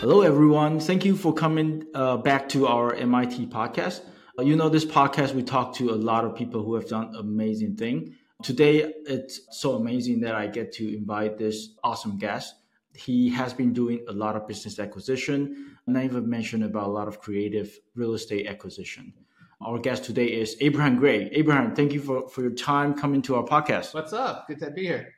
Hello, 0.00 0.20
everyone. 0.20 0.78
Thank 0.78 1.04
you 1.04 1.16
for 1.16 1.34
coming 1.34 1.84
uh, 1.92 2.18
back 2.18 2.48
to 2.50 2.68
our 2.68 2.94
MIT 2.94 3.48
podcast. 3.48 4.02
Uh, 4.38 4.42
you 4.42 4.54
know, 4.54 4.68
this 4.68 4.84
podcast, 4.84 5.34
we 5.34 5.42
talk 5.42 5.74
to 5.74 5.90
a 5.90 5.98
lot 5.98 6.24
of 6.24 6.36
people 6.36 6.62
who 6.62 6.76
have 6.76 6.86
done 6.86 7.12
amazing 7.16 7.74
things. 7.74 8.14
Today, 8.44 8.94
it's 9.06 9.40
so 9.50 9.74
amazing 9.74 10.20
that 10.20 10.36
I 10.36 10.46
get 10.46 10.70
to 10.74 10.96
invite 10.96 11.36
this 11.36 11.70
awesome 11.82 12.16
guest. 12.16 12.54
He 12.94 13.28
has 13.30 13.52
been 13.52 13.72
doing 13.72 14.04
a 14.08 14.12
lot 14.12 14.36
of 14.36 14.46
business 14.46 14.78
acquisition, 14.78 15.76
and 15.88 15.98
I 15.98 16.04
even 16.04 16.30
mentioned 16.30 16.62
about 16.62 16.86
a 16.86 16.92
lot 16.92 17.08
of 17.08 17.18
creative 17.18 17.76
real 17.96 18.14
estate 18.14 18.46
acquisition. 18.46 19.12
Our 19.60 19.80
guest 19.80 20.04
today 20.04 20.26
is 20.26 20.56
Abraham 20.60 21.00
Gray. 21.00 21.28
Abraham, 21.32 21.74
thank 21.74 21.92
you 21.92 22.00
for, 22.00 22.28
for 22.28 22.42
your 22.42 22.52
time 22.52 22.94
coming 22.94 23.20
to 23.22 23.34
our 23.34 23.42
podcast. 23.42 23.94
What's 23.94 24.12
up? 24.12 24.46
Good 24.46 24.60
to 24.60 24.70
be 24.70 24.82
here. 24.82 25.14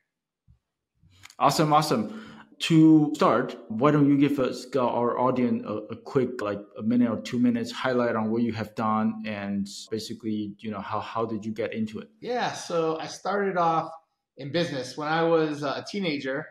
Awesome, 1.38 1.70
awesome. 1.74 2.30
To 2.60 3.10
start, 3.14 3.56
why 3.69 3.91
don't 3.91 4.06
you 4.06 4.19
give 4.19 4.38
us 4.38 4.66
uh, 4.77 4.87
our 4.87 5.18
audience 5.18 5.64
a, 5.66 5.95
a, 5.95 5.96
quick, 5.96 6.42
like 6.42 6.60
a 6.78 6.82
minute 6.82 7.10
or 7.10 7.18
two 7.23 7.38
minutes 7.38 7.73
highlight 7.73 8.16
on 8.16 8.30
what 8.30 8.42
you 8.42 8.52
have 8.52 8.74
done 8.74 9.23
and 9.27 9.66
basically, 9.91 10.55
you 10.59 10.70
know, 10.70 10.80
how 10.80 11.01
how 11.01 11.24
did 11.24 11.46
you 11.46 11.52
get 11.52 11.73
into 11.73 12.01
it? 12.01 12.10
Yeah, 12.20 12.52
so 12.52 12.98
I 12.98 13.06
started 13.06 13.56
off 13.56 13.91
in 14.37 14.52
business 14.52 14.96
when 14.96 15.09
I 15.09 15.23
was 15.23 15.62
uh, 15.62 15.82
a 15.82 15.84
teenager. 15.91 16.46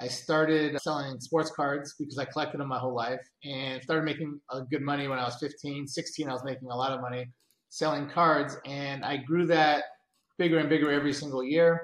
I 0.00 0.06
started 0.06 0.80
selling 0.80 1.18
sports 1.18 1.50
cards 1.50 1.94
because 1.98 2.18
I 2.18 2.24
collected 2.24 2.60
them 2.60 2.68
my 2.68 2.78
whole 2.78 2.94
life 2.94 3.20
and 3.42 3.82
started 3.82 4.04
making 4.04 4.40
good 4.70 4.82
money 4.82 5.08
when 5.08 5.18
I 5.18 5.24
was 5.24 5.38
15. 5.40 5.88
16, 5.88 6.28
I 6.28 6.32
was 6.32 6.44
making 6.44 6.70
a 6.70 6.76
lot 6.76 6.92
of 6.92 7.00
money 7.00 7.26
selling 7.68 8.08
cards, 8.08 8.56
and 8.64 9.04
I 9.04 9.16
grew 9.16 9.46
that 9.46 9.84
bigger 10.38 10.58
and 10.58 10.68
bigger 10.68 10.90
every 10.90 11.12
single 11.12 11.42
year. 11.42 11.80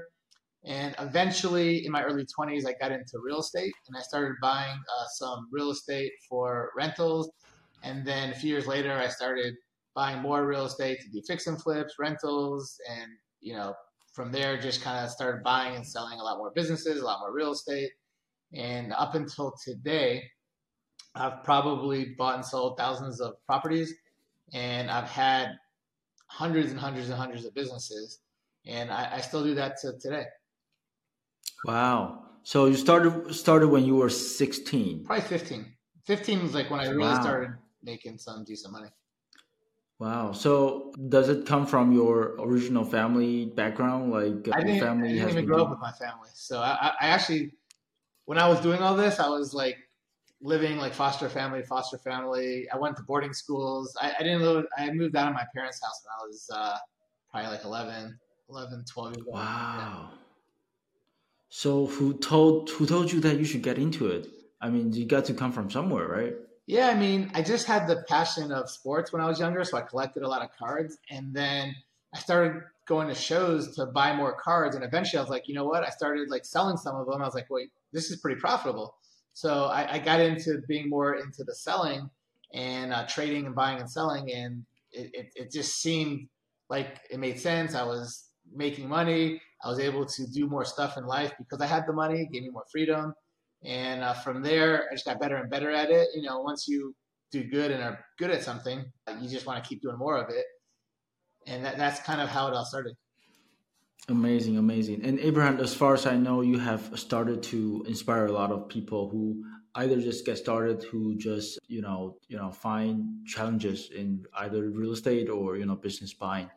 And 0.67 0.95
eventually, 0.99 1.85
in 1.85 1.93
my 1.93 2.03
early 2.03 2.25
20s, 2.25 2.67
I 2.67 2.75
got 2.81 2.91
into 2.91 3.19
real 3.23 3.41
estate 3.41 3.75
and 3.87 3.97
I 3.97 4.01
started 4.01 4.37
buying 4.41 4.73
uh, 4.73 5.07
some 5.15 5.49
real 5.53 5.71
estate 5.71 6.13
for 6.29 6.71
rentals. 6.77 7.31
And 7.83 8.07
then 8.07 8.31
a 8.31 8.35
few 8.35 8.51
years 8.51 8.67
later, 8.67 8.93
I 8.93 9.09
started 9.09 9.55
buying 9.95 10.23
more 10.23 10.47
real 10.47 10.65
estate 10.65 11.01
to 11.01 11.11
do 11.11 11.23
fix 11.27 11.47
and 11.47 11.61
flips, 11.61 11.95
rentals, 11.99 12.79
and 12.91 13.11
you 13.41 13.55
know, 13.55 13.75
from 14.15 14.33
there, 14.33 14.59
just 14.59 14.83
kind 14.83 15.05
of 15.05 15.11
started 15.11 15.43
buying 15.43 15.77
and 15.77 15.87
selling 15.87 16.19
a 16.19 16.23
lot 16.23 16.39
more 16.39 16.53
businesses, 16.55 17.03
a 17.03 17.05
lot 17.05 17.21
more 17.21 17.33
real 17.33 17.53
estate. 17.53 17.91
And 18.55 18.93
up 18.93 19.15
until 19.15 19.55
today, 19.63 20.23
I've 21.15 21.45
probably 21.45 22.15
bought 22.17 22.37
and 22.37 22.45
sold 22.45 22.79
thousands 22.79 23.21
of 23.21 23.35
properties, 23.47 23.93
and 24.53 24.91
I've 24.91 25.11
had 25.11 25.51
hundreds 26.27 26.71
and 26.71 26.81
hundreds 26.81 27.09
and 27.09 27.19
hundreds 27.19 27.45
of 27.45 27.55
businesses, 27.55 28.21
and 28.67 28.91
I, 28.91 29.17
I 29.17 29.21
still 29.21 29.45
do 29.45 29.55
that 29.57 29.77
to 29.83 29.99
today. 29.99 30.25
Wow. 31.65 32.25
So 32.43 32.67
you 32.67 32.77
started 32.77 33.35
started 33.35 33.69
when 33.69 33.85
you 33.85 33.97
were 33.97 34.11
16. 34.11 35.05
Probably 35.05 35.25
15. 35.25 35.75
15 36.05 36.43
was 36.43 36.55
like 36.55 36.71
when 36.71 36.81
I 36.81 36.89
really 36.89 37.09
wow. 37.09 37.21
started 37.21 37.55
making 37.83 38.19
some 38.19 38.45
decent 38.45 38.73
money. 38.73 38.89
Wow. 39.99 40.33
So 40.33 40.93
does 41.09 41.29
it 41.29 41.47
come 41.47 41.67
from 41.67 41.93
your 41.93 42.35
original 42.39 42.85
family 42.85 43.47
background? 43.47 44.13
Like 44.13 44.49
I 44.53 44.61
didn't, 44.61 44.81
family 44.81 45.09
I 45.09 45.13
didn't 45.13 45.31
even 45.31 45.47
grow 45.47 45.65
up 45.65 45.71
with 45.71 45.81
my 45.81 45.93
family. 45.93 46.29
So 46.35 46.59
I, 46.61 46.93
I 47.01 47.07
actually, 47.09 47.53
when 48.27 48.39
I 48.39 48.49
was 48.49 48.61
doing 48.61 48.83
all 48.83 48.97
this, 48.97 49.19
I 49.19 49.29
was 49.29 49.55
like 49.55 49.79
living 50.43 50.77
like 50.77 50.93
foster 50.93 51.29
family, 51.29 51.63
foster 51.63 51.97
family. 51.97 52.69
I 52.71 52.77
went 52.77 52.97
to 52.99 53.03
boarding 53.05 53.33
schools. 53.33 53.97
I, 54.01 54.13
I 54.19 54.23
didn't 54.23 54.43
live, 54.43 54.67
I 54.77 54.91
moved 54.91 55.17
out 55.17 55.29
of 55.29 55.35
my 55.35 55.47
parents' 55.55 55.81
house 55.83 56.03
when 56.05 56.13
I 56.13 56.27
was 56.27 56.51
uh, 56.53 56.77
probably 57.31 57.51
like 57.51 57.65
11, 57.65 58.19
11, 58.51 58.85
12 58.93 59.17
years 59.17 59.27
old. 59.27 59.35
Wow. 59.35 60.11
Yeah. 60.13 60.19
So 61.57 61.87
who 61.87 62.15
told 62.15 62.69
who 62.71 62.85
told 62.85 63.13
you 63.13 63.21
that 63.21 63.39
you 63.39 63.45
should 63.45 63.63
get 63.63 63.79
into 63.79 64.09
it? 64.09 64.27
I 64.61 64.69
mean, 64.71 64.93
you 64.93 65.07
got 65.07 65.25
to 65.27 65.35
come 65.35 65.53
from 65.53 65.71
somewhere, 65.71 66.09
right? 66.09 66.35
Yeah, 66.67 66.89
I 66.89 66.95
mean, 66.95 67.31
I 67.33 67.43
just 67.43 67.65
had 67.65 67.87
the 67.87 68.03
passion 68.09 68.51
of 68.51 68.69
sports 68.69 69.13
when 69.13 69.23
I 69.23 69.29
was 69.29 69.39
younger, 69.39 69.63
so 69.63 69.79
I 69.79 69.83
collected 69.83 70.25
a 70.25 70.29
lot 70.29 70.43
of 70.43 70.49
cards, 70.59 70.99
and 71.11 71.33
then 71.33 71.73
I 72.13 72.19
started 72.19 72.61
going 72.87 73.07
to 73.07 73.15
shows 73.15 73.77
to 73.77 73.87
buy 73.87 74.17
more 74.17 74.33
cards, 74.33 74.75
and 74.75 74.85
eventually 74.85 75.19
I 75.19 75.23
was 75.23 75.31
like, 75.31 75.47
you 75.47 75.55
know 75.55 75.65
what? 75.65 75.85
I 75.85 75.91
started 75.91 76.29
like 76.29 76.45
selling 76.45 76.77
some 76.77 76.97
of 76.97 77.07
them. 77.07 77.23
I 77.23 77.25
was 77.25 77.37
like, 77.37 77.49
wait, 77.49 77.71
this 77.93 78.11
is 78.11 78.17
pretty 78.17 78.41
profitable. 78.41 78.97
So 79.33 79.67
I, 79.67 79.93
I 79.93 79.99
got 80.01 80.21
into 80.21 80.61
being 80.67 80.89
more 80.89 81.15
into 81.15 81.45
the 81.45 81.55
selling 81.55 82.11
and 82.53 82.93
uh, 82.93 83.07
trading 83.07 83.47
and 83.47 83.55
buying 83.55 83.79
and 83.79 83.89
selling, 83.89 84.33
and 84.33 84.65
it, 84.91 85.15
it, 85.15 85.33
it 85.37 85.53
just 85.53 85.81
seemed 85.81 86.27
like 86.69 87.03
it 87.11 87.21
made 87.21 87.39
sense. 87.39 87.77
I 87.77 87.85
was 87.85 88.25
making 88.53 88.89
money. 88.89 89.41
I 89.65 89.69
was 89.69 89.79
able 89.79 90.05
to 90.05 90.27
do 90.27 90.47
more 90.47 90.65
stuff 90.65 90.99
in 90.99 91.07
life 91.07 91.33
because 91.39 91.61
I 91.61 91.67
had 91.67 91.85
the 91.87 91.93
money, 91.93 92.29
gave 92.31 92.43
me 92.43 92.51
more 92.51 92.67
freedom. 92.71 93.15
And 93.65 94.03
uh, 94.03 94.13
from 94.13 94.43
there, 94.43 94.89
I 94.91 94.95
just 94.95 95.07
got 95.07 95.19
better 95.19 95.37
and 95.37 95.51
better 95.51 95.71
at 95.71 95.91
it. 95.91 96.09
You 96.15 96.23
know, 96.23 96.41
once 96.41 96.69
you 96.69 96.95
do 97.33 97.45
good 97.45 97.71
and 97.71 97.83
are 97.83 98.05
good 98.19 98.31
at 98.31 98.43
something, 98.43 98.85
you 99.21 99.29
just 99.29 99.47
want 99.47 99.63
to 99.63 99.69
keep 99.69 99.81
doing 99.81 99.97
more 99.97 100.19
of 100.23 100.29
it. 100.29 100.45
And 101.47 101.65
that, 101.65 101.79
that's 101.79 102.01
kind 102.01 102.21
of 102.21 102.29
how 102.29 102.47
it 102.49 102.55
all 102.55 102.65
started. 102.67 102.95
Amazing, 104.09 104.59
amazing. 104.59 105.03
And 105.03 105.19
Abraham, 105.19 105.59
as 105.61 105.75
far 105.75 105.95
as 105.95 106.05
I 106.05 106.17
know, 106.17 106.43
you 106.43 106.59
have 106.59 106.91
started 106.99 107.43
to 107.45 107.85
inspire 107.89 108.27
a 108.27 108.33
lot 108.33 108.53
of 108.53 108.69
people 108.69 109.09
who 109.09 109.43
either 109.77 109.99
just 109.99 110.27
get 110.27 110.37
started, 110.37 110.83
who 110.85 111.17
just 111.17 111.59
you 111.69 111.81
know, 111.81 112.19
you 112.29 112.37
know, 112.37 112.51
find 112.51 113.27
challenges 113.27 113.91
in 113.97 114.27
either 114.37 114.69
real 114.69 114.93
estate 114.93 115.31
or 115.31 115.57
you 115.57 115.65
know, 115.65 115.75
business 115.75 116.13
buying 116.13 116.51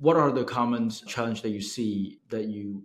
what 0.00 0.16
are 0.16 0.32
the 0.32 0.44
common 0.44 0.90
challenge 0.90 1.42
that 1.42 1.50
you 1.50 1.60
see 1.60 2.18
that 2.30 2.46
you 2.46 2.82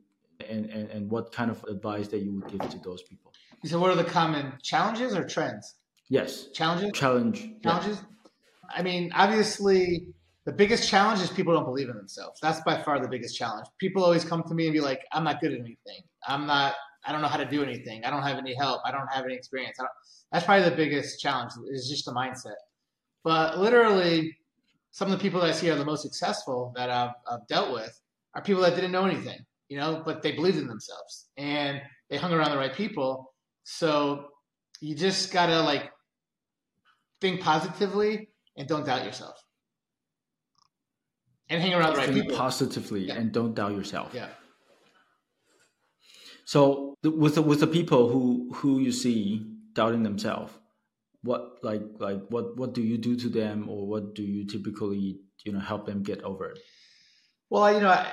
and, 0.48 0.66
and, 0.66 0.90
and 0.90 1.10
what 1.10 1.32
kind 1.32 1.50
of 1.50 1.64
advice 1.64 2.10
that 2.10 2.20
you 2.20 2.34
would 2.34 2.48
give 2.48 2.70
to 2.70 2.80
those 2.80 3.02
people? 3.04 3.32
You 3.64 3.70
said 3.70 3.80
what 3.80 3.90
are 3.90 3.96
the 3.96 4.04
common 4.04 4.54
challenges 4.62 5.16
or 5.16 5.26
trends? 5.26 5.76
Yes. 6.10 6.48
Challenges? 6.54 6.92
Challenge 6.94 7.54
challenges? 7.64 7.98
Yeah. 7.98 8.72
i 8.76 8.84
mean 8.84 9.12
obviously 9.16 10.08
the 10.46 10.52
biggest 10.52 10.88
challenge 10.88 11.22
is 11.22 11.30
people 11.32 11.56
don't 11.56 11.66
believe 11.66 11.90
in 11.90 11.96
themselves. 11.96 12.40
That's 12.40 12.62
by 12.62 12.84
far 12.84 13.02
the 13.02 13.08
biggest 13.08 13.36
challenge. 13.36 13.66
People 13.80 14.04
always 14.04 14.24
come 14.24 14.44
to 14.44 14.54
me 14.54 14.68
and 14.68 14.74
be 14.74 14.82
like 14.82 15.02
i'm 15.14 15.24
not 15.24 15.40
good 15.40 15.54
at 15.54 15.60
anything. 15.60 16.02
I'm 16.28 16.46
not 16.46 16.76
i 17.08 17.14
don't 17.14 17.22
know 17.22 17.30
how 17.30 17.38
to 17.38 17.46
do 17.46 17.64
anything. 17.64 18.04
I 18.04 18.10
don't 18.10 18.24
have 18.24 18.38
any 18.38 18.56
help. 18.56 18.82
I 18.86 18.92
don't 18.92 19.08
have 19.12 19.24
any 19.24 19.36
experience. 19.36 19.78
That's 20.34 20.46
probably 20.46 20.70
the 20.70 20.76
biggest 20.76 21.22
challenge 21.22 21.54
is 21.72 21.88
just 21.90 22.04
the 22.04 22.12
mindset. 22.12 22.60
But 23.24 23.58
literally 23.58 24.36
some 24.96 25.12
of 25.12 25.18
the 25.20 25.22
people 25.22 25.42
that 25.42 25.50
I 25.50 25.52
see 25.52 25.70
are 25.70 25.76
the 25.76 25.84
most 25.84 26.04
successful 26.04 26.72
that 26.78 26.90
I've, 26.90 27.12
I've 27.30 27.46
dealt 27.48 27.74
with 27.74 28.00
are 28.34 28.42
people 28.42 28.62
that 28.62 28.76
didn't 28.76 28.94
know 28.94 29.04
anything, 29.04 29.40
you 29.68 29.78
know, 29.78 30.02
but 30.06 30.22
they 30.22 30.32
believed 30.32 30.58
in 30.58 30.68
themselves 30.68 31.28
and 31.36 31.82
they 32.10 32.16
hung 32.16 32.32
around 32.32 32.52
the 32.52 32.58
right 32.58 32.74
people. 32.74 33.34
So 33.66 34.30
you 34.80 34.96
just 34.96 35.34
gotta 35.34 35.62
like 35.64 35.92
think 37.20 37.42
positively 37.42 38.30
and 38.56 38.70
don't 38.70 38.86
doubt 38.86 39.04
yourself. 39.04 39.36
And 41.50 41.62
hang 41.62 41.74
around 41.74 41.96
the 41.96 41.98
right 41.98 42.08
think 42.08 42.22
people. 42.22 42.38
positively 42.38 43.08
yeah. 43.08 43.16
and 43.16 43.34
don't 43.34 43.54
doubt 43.54 43.74
yourself. 43.74 44.14
Yeah. 44.14 44.30
So 46.46 46.96
with 47.04 47.36
the, 47.36 47.42
with 47.42 47.60
the 47.60 47.68
people 47.68 48.08
who 48.08 48.50
who 48.54 48.80
you 48.80 48.94
see 48.94 49.46
doubting 49.74 50.04
themselves, 50.04 50.54
what 51.26 51.58
like 51.64 51.82
like 52.00 52.22
what 52.30 52.58
what 52.58 52.74
do 52.74 52.82
you 52.82 52.98
do 52.98 53.16
to 53.16 53.30
them 53.30 53.68
or 53.68 53.88
what 53.88 54.14
do 54.14 54.22
you 54.22 54.46
typically 54.46 55.20
you 55.44 55.52
know 55.52 55.60
help 55.60 55.86
them 55.86 56.04
get 56.04 56.22
over 56.24 56.52
it? 56.52 56.60
Well 57.50 57.74
you 57.74 57.80
know 57.80 58.06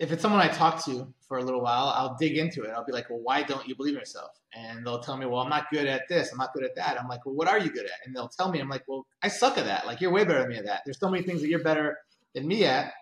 if 0.00 0.10
it's 0.10 0.22
someone 0.22 0.40
i 0.40 0.48
talk 0.48 0.84
to 0.84 1.14
for 1.28 1.38
a 1.38 1.44
little 1.44 1.60
while 1.60 1.88
i'll 1.94 2.16
dig 2.18 2.36
into 2.36 2.62
it. 2.62 2.70
I'll 2.70 2.84
be 2.84 2.92
like 2.92 3.10
well 3.10 3.20
why 3.22 3.42
don't 3.42 3.68
you 3.68 3.76
believe 3.76 3.94
in 3.94 4.00
yourself? 4.00 4.30
And 4.54 4.84
they'll 4.84 5.00
tell 5.00 5.16
me 5.16 5.26
well 5.26 5.40
i'm 5.40 5.50
not 5.50 5.70
good 5.70 5.86
at 5.86 6.08
this. 6.08 6.32
I'm 6.32 6.38
not 6.38 6.54
good 6.54 6.64
at 6.64 6.74
that. 6.76 6.98
I'm 6.98 7.06
like 7.06 7.24
well 7.26 7.34
what 7.34 7.48
are 7.48 7.58
you 7.58 7.70
good 7.70 7.84
at? 7.84 8.06
And 8.06 8.16
they'll 8.16 8.28
tell 8.28 8.50
me 8.50 8.60
i'm 8.60 8.70
like 8.70 8.84
well 8.88 9.06
i 9.22 9.28
suck 9.28 9.58
at 9.58 9.66
that. 9.66 9.86
Like 9.86 10.00
you're 10.00 10.10
way 10.12 10.24
better 10.24 10.40
than 10.40 10.48
me 10.48 10.56
at 10.56 10.64
that. 10.64 10.82
There's 10.84 10.98
so 10.98 11.10
many 11.10 11.22
things 11.22 11.42
that 11.42 11.48
you're 11.48 11.62
better 11.62 11.98
than 12.34 12.48
me 12.48 12.64
at. 12.64 12.92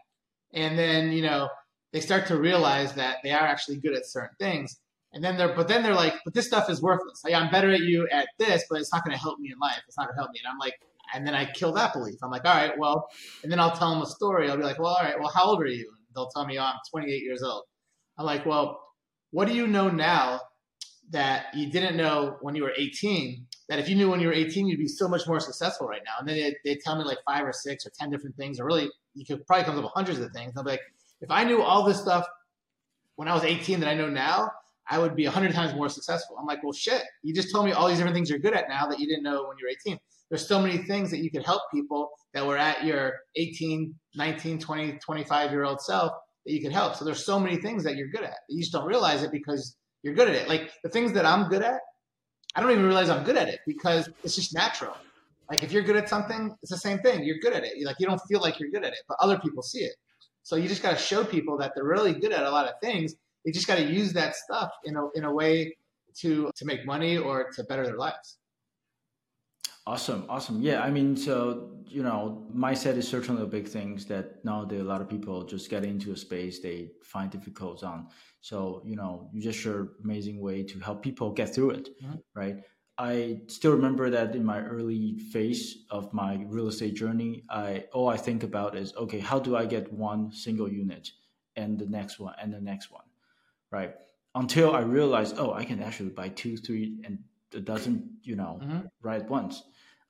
And 0.53 0.77
then 0.77 1.13
you 1.13 1.23
know 1.23 1.49
they 1.93 2.01
start 2.01 2.27
to 2.27 2.37
realize 2.37 2.95
that 2.95 3.19
they 3.23 3.31
are 3.31 3.47
actually 3.47 3.77
good 3.77 3.95
at 3.95 4.07
certain 4.07 4.37
things 4.39 4.82
and 5.13 5.23
then 5.23 5.37
they're, 5.37 5.55
but 5.55 5.69
then 5.69 5.83
they're 5.83 5.95
like, 5.95 6.15
but 6.25 6.33
this 6.35 6.47
stuff 6.47 6.71
is 6.71 6.81
worthless. 6.81 7.23
Like, 7.25 7.35
I'm 7.35 7.51
better 7.51 7.71
at 7.71 7.81
you 7.81 8.09
at 8.11 8.29
this, 8.39 8.65
but 8.71 8.81
it's 8.81 8.93
not 8.93 9.05
going 9.05 9.15
to 9.15 9.21
help 9.21 9.39
me 9.39 9.51
in 9.53 9.59
life. 9.59 9.81
It's 9.87 9.99
not 9.99 10.07
going 10.07 10.17
to 10.17 10.21
help 10.21 10.33
me. 10.33 10.41
And 10.43 10.51
I'm 10.51 10.59
like, 10.59 10.75
and 11.15 11.27
then 11.27 11.35
I 11.35 11.45
kill 11.45 11.73
that 11.73 11.93
belief. 11.93 12.17
I'm 12.23 12.31
like, 12.31 12.45
all 12.47 12.55
right, 12.55 12.79
well, 12.79 13.09
and 13.43 13.53
then 13.53 13.61
I'll 13.61 13.77
tell 13.77 13.91
them 13.93 14.03
a 14.03 14.07
story. 14.07 14.51
I'll 14.51 14.57
be 14.57 14.63
like, 14.63 14.79
well, 14.79 14.95
all 14.95 15.03
right, 15.03 15.19
well, 15.19 15.31
how 15.35 15.45
old 15.45 15.63
are 15.63 15.67
you? 15.67 15.89
And 15.89 16.17
they'll 16.17 16.29
tell 16.29 16.47
me, 16.47 16.59
oh, 16.59 16.63
I'm 16.63 16.79
28 16.91 17.23
years 17.23 17.43
old. 17.43 17.65
I'm 18.19 18.25
like, 18.25 18.47
well, 18.47 18.81
what 19.31 19.49
do 19.49 19.55
you 19.55 19.67
know 19.67 19.89
now 19.89 20.41
that 21.11 21.47
you 21.55 21.71
didn't 21.71 21.97
know 21.97 22.37
when 22.41 22.55
you 22.55 22.63
were 22.63 22.73
18? 22.77 23.47
That 23.69 23.79
if 23.79 23.89
you 23.89 23.97
knew 23.97 24.11
when 24.11 24.21
you 24.21 24.29
were 24.29 24.33
18, 24.35 24.67
you'd 24.67 24.79
be 24.79 24.89
so 24.89 25.09
much 25.09 25.27
more 25.27 25.41
successful 25.41 25.87
right 25.87 26.03
now. 26.05 26.15
And 26.19 26.29
then 26.29 26.37
they, 26.37 26.55
they 26.65 26.81
tell 26.83 26.97
me 26.97 27.05
like 27.05 27.19
five 27.27 27.45
or 27.45 27.53
six 27.53 27.87
or 27.87 27.91
10 27.99 28.11
different 28.11 28.37
things, 28.37 28.59
or 28.59 28.65
really, 28.65 28.91
you 29.15 29.25
could 29.27 29.47
probably 29.47 29.65
come 29.65 29.77
up 29.77 29.85
with 29.85 29.93
hundreds 29.95 30.19
of 30.19 30.33
things. 30.33 30.53
Be 30.55 30.63
like, 30.63 30.81
if 31.21 31.31
I 31.31 31.45
knew 31.45 31.63
all 31.63 31.85
this 31.85 32.01
stuff 32.01 32.27
when 33.17 33.29
I 33.29 33.35
was 33.35 33.45
18 33.45 33.81
that 33.81 33.89
I 33.89 33.95
know 33.95 34.09
now, 34.09 34.51
I 34.93 34.99
would 34.99 35.17
be 35.17 35.25
100 35.25 35.55
times 35.55 35.75
more 35.75 35.89
successful. 35.89 36.37
I'm 36.39 36.47
like, 36.47 36.63
well, 36.63 36.73
shit, 36.73 37.03
you 37.23 37.33
just 37.35 37.51
told 37.51 37.65
me 37.65 37.73
all 37.73 37.89
these 37.89 37.97
different 37.97 38.15
things 38.15 38.29
you're 38.29 38.39
good 38.39 38.53
at 38.53 38.69
now 38.69 38.87
that 38.87 39.01
you 39.01 39.07
didn't 39.07 39.23
know 39.23 39.45
when 39.49 39.57
you 39.59 39.65
were 39.65 39.71
18. 39.71 39.99
There's 40.29 40.47
so 40.47 40.61
many 40.61 40.79
things 40.79 41.11
that 41.11 41.19
you 41.25 41.31
could 41.31 41.45
help 41.45 41.63
people 41.73 42.11
that 42.35 42.47
were 42.47 42.59
at 42.59 42.85
your 42.85 43.15
18, 43.37 43.95
19, 44.17 44.59
20, 44.59 44.99
25 44.99 45.51
year 45.51 45.65
old 45.65 45.81
self 45.81 46.13
that 46.45 46.53
you 46.53 46.61
could 46.61 46.73
help. 46.73 46.97
So 46.97 47.07
there's 47.07 47.25
so 47.25 47.41
many 47.41 47.57
things 47.57 47.83
that 47.85 47.97
you're 47.97 48.09
good 48.09 48.25
at. 48.25 48.37
You 48.51 48.61
just 48.61 48.73
don't 48.73 48.87
realize 48.87 49.23
it 49.23 49.33
because 49.33 49.77
you're 50.03 50.15
good 50.15 50.29
at 50.29 50.35
it. 50.35 50.49
Like 50.49 50.71
the 50.85 50.91
things 50.91 51.13
that 51.15 51.25
I'm 51.25 51.49
good 51.49 51.63
at 51.63 51.81
I 52.55 52.61
don't 52.61 52.71
even 52.71 52.85
realize 52.85 53.09
I'm 53.09 53.25
good 53.25 53.37
at 53.37 53.49
it 53.49 53.61
because 53.67 54.11
it's 54.25 54.37
just 54.37 54.55
natural. 54.55 54.95
Like 55.51 55.63
if 55.63 55.73
you're 55.73 55.83
good 55.83 55.97
at 55.97 56.09
something, 56.09 56.55
it's 56.63 56.71
the 56.71 56.77
same 56.77 56.99
thing. 56.99 57.25
You're 57.25 57.39
good 57.39 57.55
at 57.55 57.65
it. 57.65 57.77
You 57.77 57.87
like 57.87 57.97
you 57.99 58.07
don't 58.07 58.21
feel 58.29 58.41
like 58.41 58.61
you're 58.61 58.71
good 58.71 58.85
at 58.85 58.93
it, 58.93 59.01
but 59.09 59.17
other 59.21 59.39
people 59.39 59.63
see 59.63 59.81
it. 59.81 59.95
So 60.43 60.57
you 60.57 60.69
just 60.69 60.83
got 60.83 60.91
to 60.91 61.03
show 61.03 61.25
people 61.25 61.57
that 61.59 61.73
they're 61.75 61.85
really 61.85 62.13
good 62.13 62.33
at 62.33 62.43
a 62.43 62.51
lot 62.51 62.67
of 62.67 62.75
things. 62.83 63.15
They 63.45 63.51
just 63.51 63.67
got 63.67 63.77
to 63.77 63.85
use 63.85 64.13
that 64.13 64.37
stuff 64.37 64.71
in 64.85 64.97
a 64.97 65.11
in 65.15 65.25
a 65.25 65.33
way 65.33 65.77
to 66.19 66.51
to 66.55 66.65
make 66.65 66.87
money 66.87 67.19
or 67.19 67.51
to 67.57 67.65
better 67.65 67.85
their 67.85 67.97
lives. 67.97 68.39
Awesome, 69.85 70.27
awesome. 70.29 70.63
Yeah, 70.63 70.81
I 70.81 70.91
mean, 70.91 71.17
so 71.17 71.71
you 71.89 72.03
know, 72.03 72.47
mindset 72.55 72.97
is 72.97 73.09
certainly 73.09 73.43
a 73.43 73.47
big 73.47 73.67
thing 73.67 73.97
that 74.09 74.45
nowadays 74.45 74.81
a 74.81 74.85
lot 74.85 75.01
of 75.01 75.09
people 75.09 75.43
just 75.45 75.69
get 75.69 75.85
into 75.85 76.13
a 76.13 76.17
space 76.17 76.61
they 76.61 76.93
find 77.03 77.31
difficult 77.31 77.83
on. 77.83 78.09
So 78.41 78.83
you 78.85 78.97
know, 78.97 79.29
you 79.33 79.43
just 79.43 79.59
share 79.59 79.89
amazing 80.05 80.41
way 80.41 80.63
to 80.63 80.79
help 80.79 81.03
people 81.03 81.33
get 81.33 81.55
through 81.55 81.71
it, 81.71 81.89
mm-hmm. 82.01 82.19
right? 82.35 82.57
I 82.97 83.41
still 83.49 83.73
remember 83.73 84.11
that 84.11 84.37
in 84.37 84.45
my 84.45 84.61
early 84.61 85.19
phase 85.33 85.85
of 85.91 86.13
my 86.13 86.45
real 86.47 86.69
estate 86.69 86.95
journey, 86.95 87.43
I 87.51 87.87
all 87.93 88.09
I 88.09 88.17
think 88.17 88.45
about 88.45 88.77
is 88.77 88.95
okay, 88.95 89.19
how 89.19 89.41
do 89.41 89.57
I 89.57 89.67
get 89.67 89.93
one 89.93 90.31
single 90.31 90.71
unit 90.71 91.11
and 91.57 91.79
the 91.79 91.87
next 91.87 92.21
one 92.21 92.35
and 92.41 92.53
the 92.55 92.61
next 92.61 92.91
one, 92.93 93.05
right? 93.73 93.95
Until 94.35 94.75
I 94.75 94.81
realized, 94.81 95.37
oh, 95.39 95.53
I 95.53 95.65
can 95.65 95.83
actually 95.83 96.11
buy 96.11 96.29
two, 96.29 96.57
three, 96.57 97.01
and 97.05 97.19
a 97.55 97.61
dozen, 97.61 98.19
you 98.23 98.37
know, 98.37 98.61
mm-hmm. 98.63 98.81
right 99.03 99.23
at 99.23 99.29
once 99.29 99.63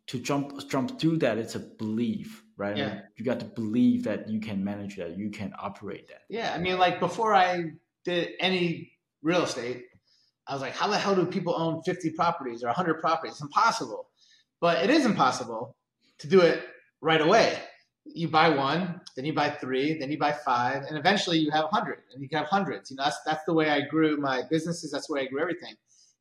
to 0.06 0.18
jump 0.18 0.68
jump 0.68 1.00
through 1.00 1.18
that 1.18 1.38
it's 1.38 1.54
a 1.54 1.58
belief 1.58 2.44
right 2.56 2.76
yeah. 2.76 3.00
you 3.16 3.24
got 3.24 3.38
to 3.38 3.46
believe 3.46 4.04
that 4.04 4.28
you 4.28 4.40
can 4.40 4.62
manage 4.62 4.96
that 4.96 5.16
you 5.16 5.30
can 5.30 5.52
operate 5.58 6.08
that 6.08 6.22
yeah 6.28 6.52
i 6.54 6.58
mean 6.58 6.78
like 6.78 6.98
before 6.98 7.34
i 7.34 7.64
did 8.04 8.30
any 8.40 8.92
real 9.22 9.44
estate 9.44 9.84
i 10.48 10.52
was 10.52 10.60
like 10.60 10.74
how 10.74 10.88
the 10.88 10.98
hell 10.98 11.14
do 11.14 11.24
people 11.24 11.54
own 11.56 11.82
50 11.82 12.10
properties 12.10 12.62
or 12.62 12.66
100 12.66 13.00
properties 13.00 13.34
it's 13.34 13.42
impossible 13.42 14.08
but 14.60 14.82
it 14.82 14.90
is 14.90 15.06
impossible 15.06 15.76
to 16.18 16.26
do 16.26 16.40
it 16.40 16.62
right 17.00 17.20
away 17.20 17.58
you 18.04 18.28
buy 18.28 18.48
one 18.48 19.00
then 19.16 19.24
you 19.24 19.32
buy 19.32 19.48
three 19.48 19.98
then 19.98 20.10
you 20.10 20.18
buy 20.18 20.32
five 20.32 20.82
and 20.84 20.98
eventually 20.98 21.38
you 21.38 21.50
have 21.50 21.64
a 21.64 21.68
100 21.68 21.98
and 22.12 22.22
you 22.22 22.28
can 22.28 22.38
have 22.38 22.48
hundreds 22.48 22.90
you 22.90 22.96
know 22.96 23.04
that's 23.04 23.18
that's 23.24 23.44
the 23.46 23.54
way 23.54 23.70
i 23.70 23.80
grew 23.80 24.16
my 24.16 24.42
businesses 24.50 24.90
that's 24.90 25.06
the 25.06 25.14
way 25.14 25.20
i 25.22 25.26
grew 25.26 25.40
everything 25.40 25.74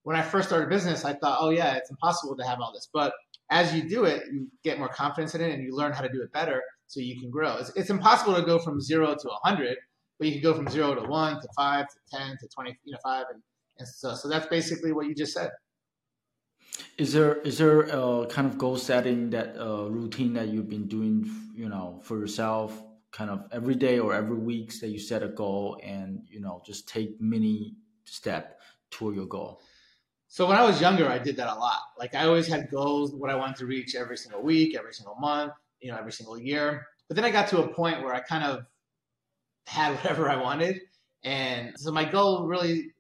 when 0.04 0.16
i 0.16 0.22
first 0.22 0.48
started 0.48 0.70
business 0.70 1.04
i 1.06 1.14
thought 1.14 1.38
oh 1.42 1.50
yeah 1.50 1.74
it's 1.76 1.90
impossible 1.90 2.38
to 2.38 2.44
have 2.44 2.60
all 2.62 2.72
this 2.72 2.88
but 2.94 3.14
as 3.52 3.76
you 3.76 3.88
do 3.88 4.06
it, 4.06 4.24
you 4.32 4.48
get 4.64 4.80
more 4.80 4.88
confidence 4.88 5.36
in 5.36 5.42
it 5.42 5.54
and 5.54 5.62
you 5.62 5.76
learn 5.76 5.92
how 5.92 6.02
to 6.02 6.10
do 6.10 6.22
it 6.22 6.32
better 6.32 6.64
so 6.88 7.02
you 7.02 7.20
can 7.20 7.30
grow. 7.30 7.58
It's, 7.58 7.70
it's 7.76 7.90
impossible 7.90 8.34
to 8.36 8.42
go 8.42 8.58
from 8.58 8.80
zero 8.80 9.08
to 9.14 9.28
a 9.28 9.38
100, 9.44 9.78
but 10.18 10.28
you 10.28 10.34
can 10.34 10.42
go 10.42 10.54
from 10.54 10.70
zero 10.70 10.96
to 10.96 11.08
one 11.08 11.40
to 11.40 11.48
five 11.56 11.86
to 11.88 12.18
10 12.18 12.38
to 12.40 12.48
20, 12.48 12.80
you 12.86 12.94
know, 12.94 12.98
five. 13.04 13.26
And, 13.32 13.44
and 13.78 13.88
so, 13.88 14.16
so 14.16 14.30
that's 14.30 14.48
basically 14.48 14.94
what 14.94 15.06
you 15.06 15.14
just 15.14 15.34
said. 15.34 15.50
Is 16.98 17.14
there 17.14 17.36
is 17.42 17.58
there 17.58 17.82
a 17.82 18.26
kind 18.28 18.48
of 18.48 18.58
goal 18.58 18.78
setting 18.78 19.30
that 19.32 19.58
uh, 19.60 19.90
routine 19.90 20.34
that 20.34 20.50
you've 20.50 20.70
been 20.70 20.88
doing, 20.88 21.30
you 21.56 21.70
know, 21.70 22.00
for 22.04 22.18
yourself, 22.18 22.82
kind 23.12 23.30
of 23.30 23.46
every 23.52 23.76
day 23.76 24.00
or 24.00 24.14
every 24.14 24.38
week 24.38 24.80
that 24.80 24.88
you 24.88 25.00
set 25.00 25.24
a 25.24 25.28
goal 25.28 25.80
and 25.84 26.22
you 26.30 26.40
know 26.40 26.62
just 26.66 26.88
take 26.88 27.20
mini 27.20 27.76
step 28.06 28.60
toward 28.90 29.16
your 29.16 29.26
goal? 29.26 29.62
So 30.28 30.48
when 30.48 30.56
I 30.56 30.64
was 30.64 30.80
younger, 30.80 31.10
I 31.10 31.20
did 31.20 31.36
that 31.38 31.50
a 31.50 31.56
lot. 31.60 31.82
Like 32.00 32.16
I 32.16 32.26
always 32.26 32.48
had 32.48 32.72
goals, 32.72 33.14
what 33.14 33.30
I 33.30 33.36
wanted 33.36 33.58
to 33.58 33.66
reach 33.66 33.96
every 33.96 34.16
single 34.16 34.42
week, 34.42 34.78
every 34.78 34.94
single 34.94 35.16
month, 35.16 35.52
you 35.82 35.92
know, 35.92 35.98
every 35.98 36.14
single 36.14 36.40
year. 36.40 36.88
But 37.10 37.16
then 37.16 37.26
I 37.26 37.32
got 37.32 37.50
to 37.50 37.62
a 37.62 37.68
point 37.68 38.02
where 38.02 38.14
I 38.14 38.22
kind 38.22 38.46
of 38.46 38.66
had 39.68 39.94
whatever 39.96 40.30
I 40.30 40.38
wanted. 40.38 40.80
And 41.24 41.74
so 41.78 41.92
my 41.92 42.06
goal 42.06 42.48
really 42.48 42.92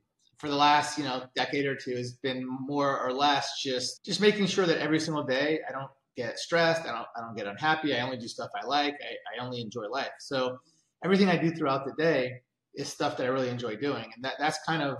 for 0.41 0.49
the 0.49 0.55
last, 0.55 0.97
you 0.97 1.03
know, 1.03 1.23
decade 1.35 1.67
or 1.67 1.75
two 1.75 1.95
has 1.95 2.13
been 2.13 2.43
more 2.47 2.99
or 2.99 3.13
less 3.13 3.61
just 3.61 4.03
just 4.03 4.19
making 4.19 4.47
sure 4.47 4.65
that 4.65 4.79
every 4.79 4.99
single 4.99 5.23
day 5.23 5.59
I 5.69 5.71
don't 5.71 5.91
get 6.17 6.39
stressed, 6.39 6.81
I 6.81 6.87
don't 6.87 7.07
I 7.15 7.21
don't 7.21 7.37
get 7.37 7.45
unhappy, 7.45 7.95
I 7.95 8.01
only 8.01 8.17
do 8.17 8.27
stuff 8.27 8.49
I 8.59 8.65
like, 8.65 8.95
I, 8.95 9.39
I 9.39 9.45
only 9.45 9.61
enjoy 9.61 9.87
life. 9.87 10.09
So 10.19 10.57
everything 11.05 11.29
I 11.29 11.37
do 11.37 11.51
throughout 11.51 11.85
the 11.85 11.93
day 11.93 12.41
is 12.73 12.89
stuff 12.89 13.17
that 13.17 13.25
I 13.25 13.29
really 13.29 13.49
enjoy 13.49 13.75
doing. 13.75 14.05
And 14.15 14.25
that, 14.25 14.33
that's 14.39 14.57
kind 14.67 14.81
of 14.81 14.97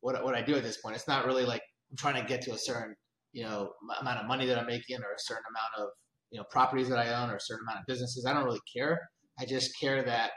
what, 0.00 0.22
what 0.22 0.36
I 0.36 0.42
do 0.42 0.54
at 0.54 0.62
this 0.62 0.76
point. 0.76 0.94
It's 0.94 1.08
not 1.08 1.26
really 1.26 1.44
like 1.44 1.62
I'm 1.90 1.96
trying 1.96 2.22
to 2.22 2.28
get 2.28 2.40
to 2.42 2.52
a 2.52 2.58
certain 2.58 2.94
you 3.32 3.42
know 3.42 3.72
amount 4.00 4.20
of 4.20 4.26
money 4.26 4.46
that 4.46 4.58
I'm 4.58 4.66
making 4.66 4.98
or 4.98 5.12
a 5.12 5.18
certain 5.18 5.42
amount 5.50 5.88
of 5.88 5.92
you 6.30 6.38
know 6.38 6.44
properties 6.50 6.88
that 6.88 7.00
I 7.00 7.20
own 7.20 7.30
or 7.30 7.36
a 7.36 7.40
certain 7.40 7.66
amount 7.66 7.80
of 7.80 7.86
businesses. 7.86 8.26
I 8.26 8.32
don't 8.32 8.44
really 8.44 8.62
care. 8.72 9.00
I 9.40 9.44
just 9.44 9.76
care 9.80 10.04
that 10.04 10.30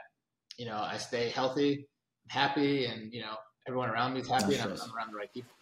you 0.58 0.66
know 0.66 0.78
I 0.78 0.98
stay 0.98 1.28
healthy, 1.28 1.86
happy, 2.28 2.86
and 2.86 3.12
you 3.12 3.20
know 3.20 3.36
everyone 3.68 3.90
around 3.90 4.14
me 4.14 4.20
is 4.20 4.28
happy, 4.28 4.54
and 4.54 4.62
I'm, 4.62 4.70
I'm 4.70 4.96
around 4.96 5.12
the 5.12 5.18
right 5.18 5.32
people. 5.32 5.52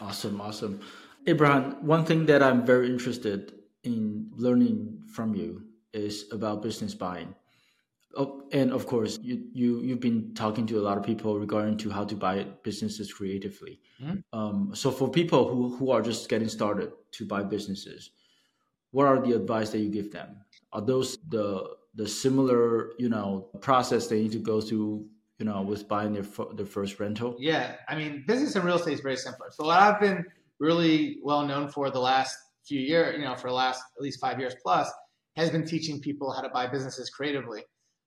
Awesome, 0.00 0.40
awesome. 0.40 0.80
Abraham, 1.26 1.84
one 1.84 2.04
thing 2.04 2.26
that 2.26 2.42
I'm 2.42 2.64
very 2.64 2.88
interested 2.88 3.52
in 3.82 4.30
learning 4.36 5.02
from 5.12 5.34
you 5.34 5.64
is 5.92 6.26
about 6.30 6.62
business 6.62 6.94
buying. 6.94 7.34
Oh, 8.16 8.44
and 8.52 8.72
of 8.72 8.86
course, 8.86 9.18
you, 9.20 9.44
you 9.52 9.80
you've 9.80 10.00
been 10.00 10.32
talking 10.34 10.66
to 10.68 10.78
a 10.78 10.84
lot 10.88 10.96
of 10.96 11.04
people 11.04 11.38
regarding 11.38 11.76
to 11.78 11.90
how 11.90 12.04
to 12.04 12.14
buy 12.14 12.46
businesses 12.62 13.12
creatively. 13.12 13.80
Mm-hmm. 14.02 14.38
Um, 14.38 14.70
so 14.74 14.90
for 14.90 15.10
people 15.10 15.48
who 15.48 15.76
who 15.76 15.90
are 15.90 16.00
just 16.00 16.28
getting 16.28 16.48
started 16.48 16.92
to 17.12 17.26
buy 17.26 17.42
businesses, 17.42 18.10
what 18.92 19.06
are 19.06 19.20
the 19.20 19.32
advice 19.32 19.70
that 19.70 19.80
you 19.80 19.90
give 19.90 20.12
them? 20.12 20.36
Are 20.72 20.80
those 20.80 21.18
the 21.28 21.76
the 21.94 22.08
similar 22.08 22.92
you 22.98 23.10
know 23.10 23.50
process 23.60 24.06
they 24.06 24.22
need 24.22 24.32
to 24.32 24.38
go 24.38 24.60
through 24.60 25.06
you 25.38 25.44
know 25.44 25.62
with 25.62 25.88
buying 25.88 26.12
their 26.12 26.24
their 26.54 26.66
first 26.66 26.98
rental? 26.98 27.36
Yeah, 27.38 27.76
I 27.88 27.96
mean, 27.96 28.24
business 28.26 28.54
and 28.56 28.64
real 28.64 28.76
estate 28.76 28.94
is 28.94 29.00
very 29.00 29.16
similar. 29.16 29.50
So 29.50 29.64
what 29.64 29.78
I've 29.78 30.00
been 30.00 30.24
really 30.58 31.18
well 31.22 31.46
known 31.46 31.68
for 31.68 31.90
the 31.90 32.00
last 32.00 32.36
few 32.66 32.80
years, 32.80 33.16
you 33.18 33.24
know, 33.24 33.36
for 33.36 33.48
the 33.48 33.54
last 33.54 33.82
at 33.96 34.02
least 34.02 34.20
five 34.20 34.40
years 34.40 34.54
plus, 34.62 34.90
has 35.36 35.50
been 35.50 35.66
teaching 35.66 36.00
people 36.00 36.32
how 36.32 36.40
to 36.40 36.48
buy 36.48 36.66
businesses 36.66 37.10
creatively. 37.10 37.62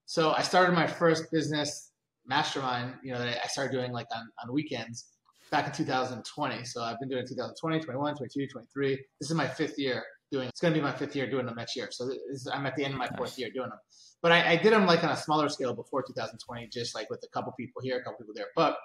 So 0.06 0.32
I 0.32 0.42
started 0.42 0.74
my 0.74 0.88
first 0.88 1.32
business 1.32 1.92
mastermind, 2.26 2.96
you 3.04 3.14
know, 3.14 3.20
that 3.20 3.40
I 3.44 3.48
started 3.48 3.72
doing 3.72 3.92
like 3.92 4.08
on, 4.16 4.28
on 4.44 4.54
weekends 4.54 5.06
back 5.52 5.68
in 5.68 5.74
2020. 5.74 6.66
So 6.66 6.82
I've 6.82 7.00
been 7.00 7.10
doing 7.10 7.26
2020, 7.28 7.80
21, 7.80 8.16
22, 8.16 8.48
23. 8.48 9.00
This 9.20 9.30
is 9.30 9.36
my 9.36 9.48
fifth 9.48 9.78
year 9.78 10.04
doing, 10.32 10.48
it's 10.48 10.60
going 10.60 10.74
to 10.74 10.80
be 10.80 10.84
my 10.84 10.92
fifth 10.92 11.16
year 11.16 11.30
doing 11.30 11.46
them 11.46 11.56
next 11.56 11.76
year. 11.76 11.90
So 11.92 12.10
is, 12.30 12.48
I'm 12.52 12.66
at 12.66 12.76
the 12.76 12.84
end 12.84 12.94
of 12.94 13.00
my 13.00 13.10
fourth 13.18 13.38
year 13.38 13.50
doing 13.54 13.70
them. 13.70 13.80
But 14.22 14.32
I, 14.32 14.52
I, 14.52 14.56
did 14.58 14.74
them 14.74 14.86
like 14.86 15.04
on 15.04 15.12
a 15.12 15.16
smaller 15.16 15.50
scale 15.50 15.74
before 15.74 16.04
2020, 16.04 16.68
just 16.68 16.94
like 16.94 17.10
with 17.10 17.24
a 17.24 17.30
couple 17.30 17.54
people 17.58 17.82
here, 17.82 17.98
a 17.98 18.04
couple 18.04 18.18
people 18.20 18.34
there. 18.36 18.48
But 18.56 18.78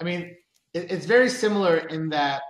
I 0.00 0.04
mean, 0.04 0.36
it, 0.74 0.90
it's 0.90 1.06
very 1.06 1.30
similar 1.30 1.78
in 1.78 2.10
that, 2.10 2.42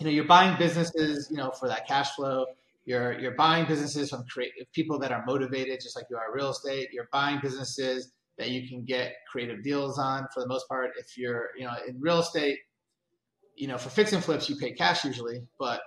you 0.00 0.06
know, 0.06 0.12
you're 0.12 0.24
buying 0.24 0.58
businesses, 0.58 1.28
you 1.30 1.36
know, 1.36 1.52
for 1.52 1.68
that 1.68 1.86
cash 1.86 2.10
flow 2.16 2.46
you're 2.84 3.18
you're 3.18 3.34
buying 3.34 3.66
businesses 3.66 4.10
from 4.10 4.24
creative 4.24 4.70
people 4.72 4.98
that 5.00 5.12
are 5.12 5.24
motivated, 5.26 5.80
just 5.80 5.96
like 5.96 6.06
you 6.10 6.16
are 6.16 6.34
real 6.34 6.50
estate. 6.50 6.88
You're 6.92 7.08
buying 7.12 7.38
businesses 7.40 8.12
that 8.38 8.50
you 8.50 8.68
can 8.68 8.84
get 8.84 9.14
creative 9.30 9.62
deals 9.62 9.98
on 9.98 10.26
for 10.34 10.40
the 10.40 10.48
most 10.48 10.68
part. 10.68 10.90
If 10.98 11.16
you're 11.16 11.50
you 11.56 11.64
know 11.64 11.74
in 11.86 12.00
real 12.00 12.18
estate, 12.18 12.58
you 13.56 13.68
know 13.68 13.78
for 13.78 13.90
fix 13.90 14.12
and 14.12 14.22
flips 14.22 14.48
you 14.48 14.56
pay 14.56 14.72
cash 14.72 15.04
usually, 15.04 15.42
but 15.58 15.80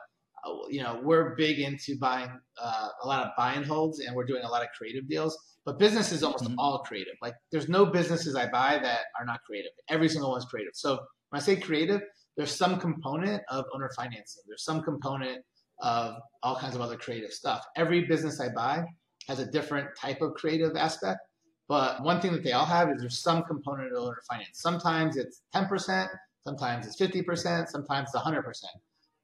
you 0.69 0.81
know 0.81 0.99
we're 1.03 1.35
big 1.35 1.59
into 1.59 1.97
buying 1.97 2.29
uh, 2.61 2.87
a 3.03 3.07
lot 3.07 3.25
of 3.25 3.31
buy 3.37 3.53
and 3.53 3.65
holds, 3.65 3.99
and 3.99 4.15
we're 4.15 4.25
doing 4.25 4.43
a 4.43 4.49
lot 4.49 4.61
of 4.61 4.69
creative 4.77 5.07
deals. 5.07 5.37
But 5.65 5.79
business 5.79 6.11
is 6.11 6.23
almost 6.23 6.43
mm-hmm. 6.43 6.59
all 6.59 6.79
creative. 6.79 7.15
Like 7.21 7.35
there's 7.51 7.67
no 7.69 7.85
businesses 7.85 8.35
I 8.35 8.47
buy 8.49 8.79
that 8.81 9.05
are 9.19 9.25
not 9.25 9.41
creative. 9.43 9.71
Every 9.89 10.09
single 10.09 10.31
one's 10.31 10.45
creative. 10.45 10.73
So 10.75 10.99
when 11.29 11.41
I 11.41 11.43
say 11.43 11.55
creative, 11.55 12.01
there's 12.37 12.53
some 12.53 12.79
component 12.79 13.41
of 13.49 13.65
owner 13.73 13.89
financing. 13.95 14.43
There's 14.47 14.63
some 14.63 14.83
component 14.83 15.43
of 15.79 16.15
all 16.43 16.55
kinds 16.57 16.75
of 16.75 16.81
other 16.81 16.97
creative 16.97 17.31
stuff. 17.31 17.65
Every 17.75 18.05
business 18.05 18.39
I 18.39 18.49
buy 18.49 18.85
has 19.27 19.39
a 19.39 19.45
different 19.51 19.89
type 19.99 20.21
of 20.21 20.35
creative 20.35 20.75
aspect. 20.75 21.19
But 21.67 22.03
one 22.03 22.21
thing 22.21 22.31
that 22.33 22.43
they 22.43 22.51
all 22.51 22.65
have 22.65 22.89
is 22.91 23.01
there's 23.01 23.19
some 23.19 23.43
component 23.43 23.91
of 23.91 24.03
owner 24.03 24.21
finance. 24.29 24.59
Sometimes 24.61 25.17
it's 25.17 25.41
10%, 25.55 26.07
sometimes 26.43 26.85
it's 26.85 26.99
50%, 26.99 27.67
sometimes 27.69 28.09
it's 28.13 28.23
100%. 28.23 28.43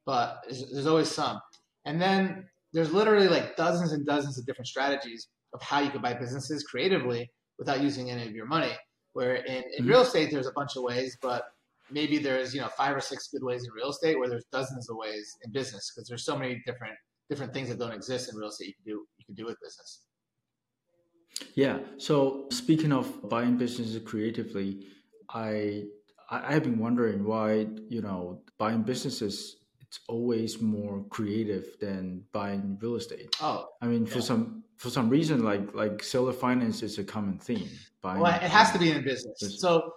But 0.05 0.43
there's 0.47 0.87
always 0.87 1.09
some. 1.09 1.39
And 1.85 2.01
then 2.01 2.45
there's 2.73 2.93
literally 2.93 3.27
like 3.27 3.55
dozens 3.55 3.91
and 3.91 4.05
dozens 4.05 4.37
of 4.37 4.45
different 4.45 4.67
strategies 4.67 5.27
of 5.53 5.61
how 5.61 5.79
you 5.79 5.89
can 5.89 6.01
buy 6.01 6.13
businesses 6.13 6.63
creatively 6.63 7.29
without 7.59 7.81
using 7.81 8.09
any 8.09 8.25
of 8.27 8.31
your 8.31 8.45
money. 8.45 8.71
Where 9.13 9.35
in, 9.35 9.55
in 9.55 9.63
mm-hmm. 9.63 9.87
real 9.87 10.01
estate, 10.01 10.31
there's 10.31 10.47
a 10.47 10.53
bunch 10.53 10.75
of 10.77 10.83
ways, 10.83 11.17
but 11.21 11.43
maybe 11.91 12.17
there's 12.17 12.53
you 12.53 12.61
know 12.61 12.69
five 12.69 12.95
or 12.95 13.01
six 13.01 13.27
good 13.27 13.43
ways 13.43 13.63
in 13.65 13.71
real 13.71 13.89
estate 13.89 14.17
where 14.17 14.29
there's 14.29 14.45
dozens 14.51 14.89
of 14.89 14.95
ways 14.97 15.37
in 15.43 15.51
business 15.51 15.91
because 15.93 16.07
there's 16.07 16.25
so 16.25 16.37
many 16.37 16.61
different 16.65 16.93
different 17.29 17.53
things 17.53 17.69
that 17.69 17.77
don't 17.79 17.91
exist 17.91 18.31
in 18.31 18.37
real 18.37 18.49
estate 18.49 18.67
you 18.67 18.73
can 18.73 18.83
do 18.85 19.05
you 19.17 19.25
can 19.25 19.35
do 19.35 19.45
with 19.45 19.57
business 19.61 20.01
yeah 21.55 21.79
so 21.97 22.45
speaking 22.51 22.91
of 22.91 23.29
buying 23.29 23.57
businesses 23.57 24.01
creatively 24.05 24.87
i 25.29 25.83
i 26.29 26.53
have 26.53 26.63
been 26.63 26.79
wondering 26.79 27.23
why 27.23 27.67
you 27.89 28.01
know 28.01 28.41
buying 28.57 28.81
businesses 28.81 29.57
always 30.07 30.61
more 30.61 31.03
creative 31.09 31.65
than 31.79 32.23
buying 32.31 32.77
real 32.81 32.95
estate 32.95 33.35
oh 33.41 33.67
i 33.81 33.85
mean 33.85 34.05
for 34.05 34.21
some 34.21 34.63
for 34.77 34.89
some 34.89 35.09
reason 35.09 35.43
like 35.43 35.73
like 35.73 36.01
seller 36.03 36.33
finance 36.33 36.81
is 36.81 36.97
a 36.97 37.03
common 37.03 37.37
theme 37.37 37.69
well 38.03 38.25
it 38.25 38.41
has 38.41 38.71
to 38.71 38.79
be 38.79 38.91
in 38.91 39.03
business 39.03 39.59
so 39.59 39.93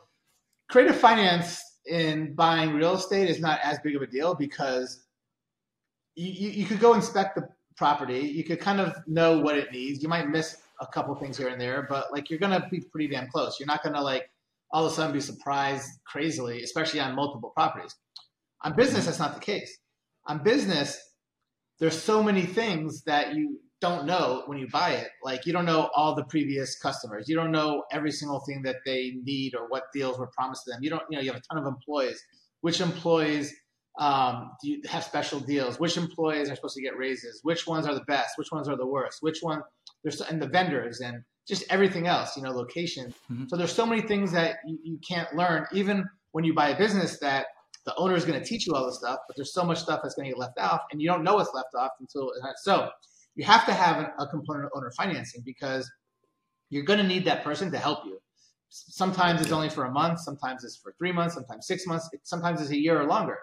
creative 0.69 0.97
finance 0.97 1.63
in 1.87 2.35
buying 2.35 2.73
real 2.73 2.95
estate 2.95 3.29
is 3.29 3.41
not 3.41 3.61
as 3.63 3.79
big 3.81 3.95
of 3.95 4.03
a 4.03 4.07
deal 4.07 4.35
because 4.35 5.05
you, 6.17 6.31
you, 6.31 6.51
you 6.51 6.67
could 6.67 6.81
go 6.81 6.95
inspect 6.95 7.37
the 7.37 7.49
property. 7.77 8.21
You 8.21 8.45
could 8.45 8.61
kind 8.61 8.81
of 8.81 8.95
know 9.07 9.39
what 9.39 9.59
it 9.59 9.73
needs. 9.73 10.03
You 10.03 10.09
might 10.09 10.29
miss 10.29 10.57
a 10.81 10.87
couple 10.87 11.15
things 11.17 11.37
here 11.37 11.49
and 11.49 11.61
there, 11.61 11.87
but 11.89 12.13
like 12.13 12.31
you're 12.31 12.39
gonna 12.39 12.67
be 12.71 12.81
pretty 12.81 13.09
damn 13.09 13.29
close. 13.29 13.59
You're 13.59 13.67
not 13.67 13.83
gonna 13.83 14.01
like 14.01 14.31
all 14.71 14.87
of 14.87 14.93
a 14.93 14.95
sudden 14.95 15.13
be 15.13 15.21
surprised 15.21 15.89
crazily, 16.05 16.63
especially 16.63 17.01
on 17.01 17.15
multiple 17.15 17.51
properties. 17.51 17.95
On 18.63 18.75
business, 18.75 19.07
that's 19.07 19.19
not 19.19 19.35
the 19.35 19.41
case. 19.41 19.79
On 20.27 20.43
business, 20.43 20.99
there's 21.81 22.01
so 22.01 22.23
many 22.23 22.43
things 22.43 23.03
that 23.05 23.35
you 23.35 23.61
don't 23.81 24.07
know 24.07 24.45
when 24.47 24.59
you 24.59 24.67
buy 24.69 24.93
it. 24.93 25.09
Like 25.23 25.45
you 25.45 25.53
don't 25.53 25.67
know 25.67 25.91
all 25.95 26.15
the 26.15 26.25
previous 26.25 26.79
customers. 26.79 27.29
You 27.29 27.37
don't 27.37 27.53
know 27.53 27.85
every 27.93 28.13
single 28.13 28.41
thing 28.41 28.63
that 28.63 28.77
they 28.87 29.13
need 29.23 29.55
or 29.55 29.69
what 29.69 29.85
deals 29.93 30.19
were 30.19 30.29
promised 30.29 30.65
to 30.65 30.71
them. 30.71 30.81
You 30.83 30.91
don't, 30.91 31.03
you 31.11 31.19
know, 31.19 31.23
you 31.23 31.31
have 31.31 31.41
a 31.41 31.55
ton 31.55 31.63
of 31.63 31.67
employees. 31.67 32.23
Which 32.63 32.81
employees 32.81 33.55
um, 33.99 34.53
do 34.63 34.71
you 34.71 34.81
have 34.89 35.05
special 35.05 35.39
deals? 35.39 35.79
Which 35.79 35.97
employees 35.97 36.51
are 36.51 36.57
supposed 36.57 36.77
to 36.77 36.83
get 36.83 36.97
raises? 36.97 37.41
Which 37.43 37.67
ones 37.67 37.87
are 37.87 37.95
the 37.95 38.05
best? 38.05 38.39
Which 38.39 38.51
ones 38.51 38.69
are 38.69 38.77
the 38.77 38.87
worst? 38.87 39.19
Which 39.21 39.41
one? 39.43 39.63
There's 40.03 40.21
and 40.21 40.41
the 40.41 40.49
vendors 40.49 41.01
and 41.01 41.23
just 41.47 41.65
everything 41.69 42.07
else. 42.07 42.37
You 42.37 42.43
know, 42.43 42.53
location. 42.53 43.13
Mm-hmm. 43.31 43.49
So 43.49 43.57
there's 43.57 43.73
so 43.73 43.85
many 43.85 44.03
things 44.03 44.33
that 44.33 44.57
you, 44.67 44.79
you 44.83 44.99
can't 45.07 45.35
learn, 45.35 45.67
even 45.73 46.07
when 46.33 46.45
you 46.45 46.55
buy 46.55 46.71
a 46.71 46.79
business 46.79 47.19
that 47.21 47.47
the 47.85 47.95
owner 47.97 48.15
is 48.15 48.25
going 48.25 48.39
to 48.39 48.45
teach 48.45 48.67
you 48.67 48.75
all 48.75 48.87
this 48.87 48.97
stuff, 48.97 49.19
but 49.27 49.37
there's 49.37 49.53
so 49.53 49.65
much 49.65 49.79
stuff 49.79 50.01
that's 50.03 50.15
going 50.15 50.25
to 50.25 50.31
get 50.31 50.39
left 50.39 50.59
off, 50.59 50.83
and 50.91 51.01
you 51.01 51.09
don't 51.09 51.23
know 51.23 51.35
what's 51.35 51.55
left 51.55 51.75
off 51.77 51.91
until 52.01 52.33
so. 52.57 52.91
You 53.37 53.45
have 53.45 53.67
to 53.67 53.73
have 53.73 54.13
a 54.19 54.27
component 54.29 54.67
of 54.67 54.71
owner 54.77 54.93
financing 54.97 55.43
because 55.45 55.91
you're 56.71 56.85
going 56.85 57.01
to 57.01 57.07
need 57.07 57.25
that 57.25 57.43
person 57.43 57.71
to 57.73 57.79
help 57.79 58.05
you. 58.05 58.19
Sometimes 58.69 59.41
it's 59.41 59.53
only 59.53 59.69
for 59.69 59.85
a 59.85 59.91
month, 59.91 60.21
sometimes 60.21 60.65
it's 60.65 60.77
for 60.77 60.95
three 60.99 61.13
months, 61.13 61.35
sometimes 61.35 61.67
six 61.67 61.87
months, 61.87 62.09
sometimes 62.23 62.61
it's 62.61 62.71
a 62.71 62.79
year 62.79 63.01
or 63.01 63.07
longer. 63.07 63.39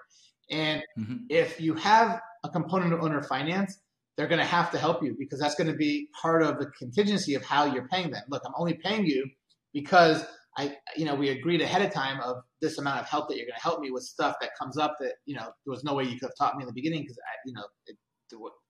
And 0.50 0.82
mm-hmm. 0.98 1.16
if 1.30 1.60
you 1.60 1.74
have 1.76 2.22
a 2.44 2.50
component 2.50 2.94
of 2.94 3.02
owner 3.02 3.22
finance, 3.22 3.80
they're 4.16 4.28
going 4.28 4.40
to 4.40 4.46
have 4.46 4.72
to 4.72 4.78
help 4.78 5.04
you 5.04 5.16
because 5.18 5.40
that's 5.40 5.56
going 5.56 5.70
to 5.70 5.76
be 5.76 6.08
part 6.22 6.44
of 6.44 6.60
the 6.60 6.68
contingency 6.78 7.36
of 7.36 7.44
how 7.44 7.66
you're 7.66 7.88
paying 7.88 8.12
them. 8.12 8.24
Look, 8.30 8.44
I'm 8.46 8.54
only 8.58 8.74
paying 8.74 9.06
you 9.06 9.26
because 9.74 10.26
I, 10.58 10.76
you 10.98 11.06
know, 11.06 11.16
we 11.16 11.30
agreed 11.30 11.62
ahead 11.62 11.82
of 11.82 11.94
time 11.94 12.20
of 12.22 12.38
this 12.62 12.78
amount 12.78 13.00
of 13.00 13.08
help 13.08 13.30
that 13.30 13.38
you're 13.38 13.46
going 13.46 13.56
to 13.56 13.62
help 13.62 13.80
me 13.80 13.90
with 13.90 14.04
stuff 14.04 14.36
that 14.42 14.52
comes 14.60 14.78
up 14.78 14.96
that, 15.00 15.14
you 15.26 15.36
know, 15.36 15.44
there 15.44 15.72
was 15.72 15.84
no 15.84 15.94
way 15.94 16.04
you 16.04 16.20
could 16.20 16.24
have 16.24 16.36
taught 16.38 16.58
me 16.58 16.64
in 16.64 16.68
the 16.68 16.74
beginning 16.74 17.02
because 17.02 17.18
I, 17.20 17.36
you 17.46 17.54
know, 17.54 17.64
it, 17.86 17.96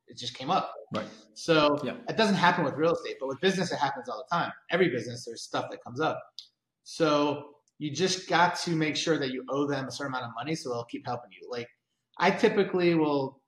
it 0.08 0.18
just 0.18 0.36
came 0.36 0.52
up. 0.52 0.74
Right. 0.94 1.08
So 1.34 1.80
yeah. 1.84 1.94
it 2.08 2.18
doesn't 2.18 2.36
happen 2.36 2.66
with 2.66 2.76
real 2.76 2.94
estate, 2.94 3.16
but 3.20 3.28
with 3.28 3.40
business, 3.42 3.72
it 3.72 3.78
happens 3.78 4.10
all 4.10 4.24
the 4.30 4.36
time. 4.36 4.52
Every 4.70 4.90
business, 4.90 5.26
there's 5.26 5.44
stuff 5.44 5.72
that 5.72 5.84
comes 5.84 6.00
up. 6.00 6.22
So 6.84 7.46
you 7.80 7.92
just 7.92 8.30
got 8.30 8.56
to 8.58 8.72
make 8.76 8.96
sure 8.96 9.18
that 9.18 9.32
you 9.32 9.44
owe 9.50 9.66
them 9.66 9.88
a 9.88 9.92
certain 9.92 10.14
amount 10.14 10.26
of 10.26 10.32
money 10.36 10.54
so 10.54 10.70
they'll 10.70 10.86
keep 10.86 11.06
helping 11.06 11.32
you. 11.32 11.50
Like 11.50 11.68
I 12.20 12.30
typically 12.30 12.94
will 12.94 13.42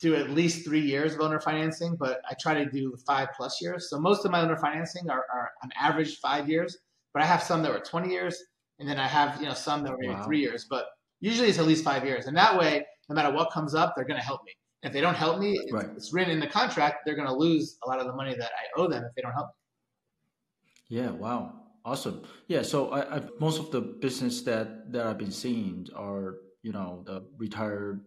do 0.00 0.14
at 0.14 0.30
least 0.30 0.64
three 0.64 0.80
years 0.80 1.14
of 1.14 1.20
owner 1.20 1.40
financing, 1.40 1.96
but 1.96 2.20
I 2.28 2.34
try 2.40 2.54
to 2.54 2.70
do 2.70 2.96
five 3.06 3.28
plus 3.36 3.60
years. 3.60 3.90
So 3.90 4.00
most 4.00 4.24
of 4.24 4.30
my 4.30 4.40
owner 4.40 4.56
financing 4.56 5.10
are, 5.10 5.24
are 5.32 5.50
on 5.62 5.70
average 5.80 6.16
five 6.18 6.48
years, 6.48 6.76
but 7.14 7.22
I 7.22 7.26
have 7.26 7.42
some 7.42 7.62
that 7.62 7.72
were 7.72 7.78
20 7.78 8.10
years, 8.10 8.36
and 8.80 8.88
then 8.88 8.98
I 8.98 9.06
have 9.06 9.40
you 9.40 9.46
know 9.46 9.54
some 9.54 9.82
that 9.84 9.92
were 9.92 9.98
maybe 9.98 10.12
wow. 10.12 10.24
three 10.24 10.40
years. 10.40 10.66
But 10.68 10.86
usually 11.20 11.48
it's 11.48 11.58
at 11.58 11.66
least 11.66 11.84
five 11.84 12.04
years, 12.04 12.26
and 12.26 12.36
that 12.36 12.58
way, 12.58 12.84
no 13.08 13.14
matter 13.14 13.34
what 13.34 13.50
comes 13.52 13.74
up, 13.74 13.94
they're 13.96 14.04
going 14.04 14.20
to 14.20 14.26
help 14.26 14.42
me. 14.44 14.52
If 14.82 14.92
they 14.92 15.00
don't 15.00 15.14
help 15.14 15.38
me, 15.38 15.52
it's, 15.52 15.72
right. 15.72 15.86
it's 15.96 16.12
written 16.12 16.32
in 16.32 16.40
the 16.40 16.46
contract. 16.46 17.06
They're 17.06 17.14
going 17.14 17.28
to 17.28 17.34
lose 17.34 17.78
a 17.84 17.88
lot 17.88 18.00
of 18.00 18.06
the 18.06 18.12
money 18.12 18.34
that 18.34 18.50
I 18.50 18.80
owe 18.80 18.86
them 18.86 19.02
if 19.02 19.14
they 19.14 19.22
don't 19.22 19.32
help 19.32 19.46
me. 19.46 20.98
Yeah. 20.98 21.10
Wow. 21.10 21.54
Awesome. 21.86 22.22
Yeah. 22.48 22.60
So 22.62 22.90
I, 22.90 23.16
I 23.16 23.22
most 23.40 23.58
of 23.58 23.70
the 23.70 23.80
business 23.80 24.42
that 24.42 24.92
that 24.92 25.06
I've 25.06 25.18
been 25.18 25.30
seeing 25.30 25.86
are 25.94 26.36
you 26.62 26.72
know 26.72 27.02
the 27.06 27.24
retired 27.38 28.04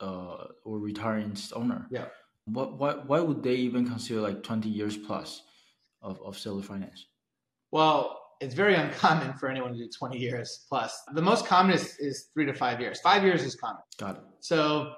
uh, 0.00 0.48
or 0.64 0.78
retiring 0.78 1.36
owner. 1.54 1.86
Yeah. 1.90 2.06
What 2.46 2.78
why 2.78 2.94
why 2.94 3.20
would 3.20 3.42
they 3.42 3.54
even 3.54 3.88
consider 3.88 4.20
like 4.20 4.42
twenty 4.42 4.68
years 4.68 4.96
plus 4.96 5.42
of 6.02 6.20
of 6.22 6.36
seller 6.36 6.62
finance? 6.62 7.06
Well, 7.70 8.21
it's 8.42 8.54
very 8.54 8.74
uncommon 8.74 9.32
for 9.34 9.48
anyone 9.48 9.72
to 9.72 9.78
do 9.78 9.88
20 9.88 10.18
years 10.18 10.66
plus. 10.68 11.00
The 11.14 11.22
most 11.22 11.46
common 11.46 11.74
is, 11.74 11.96
is 11.98 12.28
three 12.34 12.44
to 12.46 12.52
five 12.52 12.80
years. 12.80 13.00
Five 13.00 13.22
years 13.22 13.44
is 13.44 13.54
common. 13.54 13.82
Got 13.98 14.16
it. 14.16 14.22
So 14.40 14.94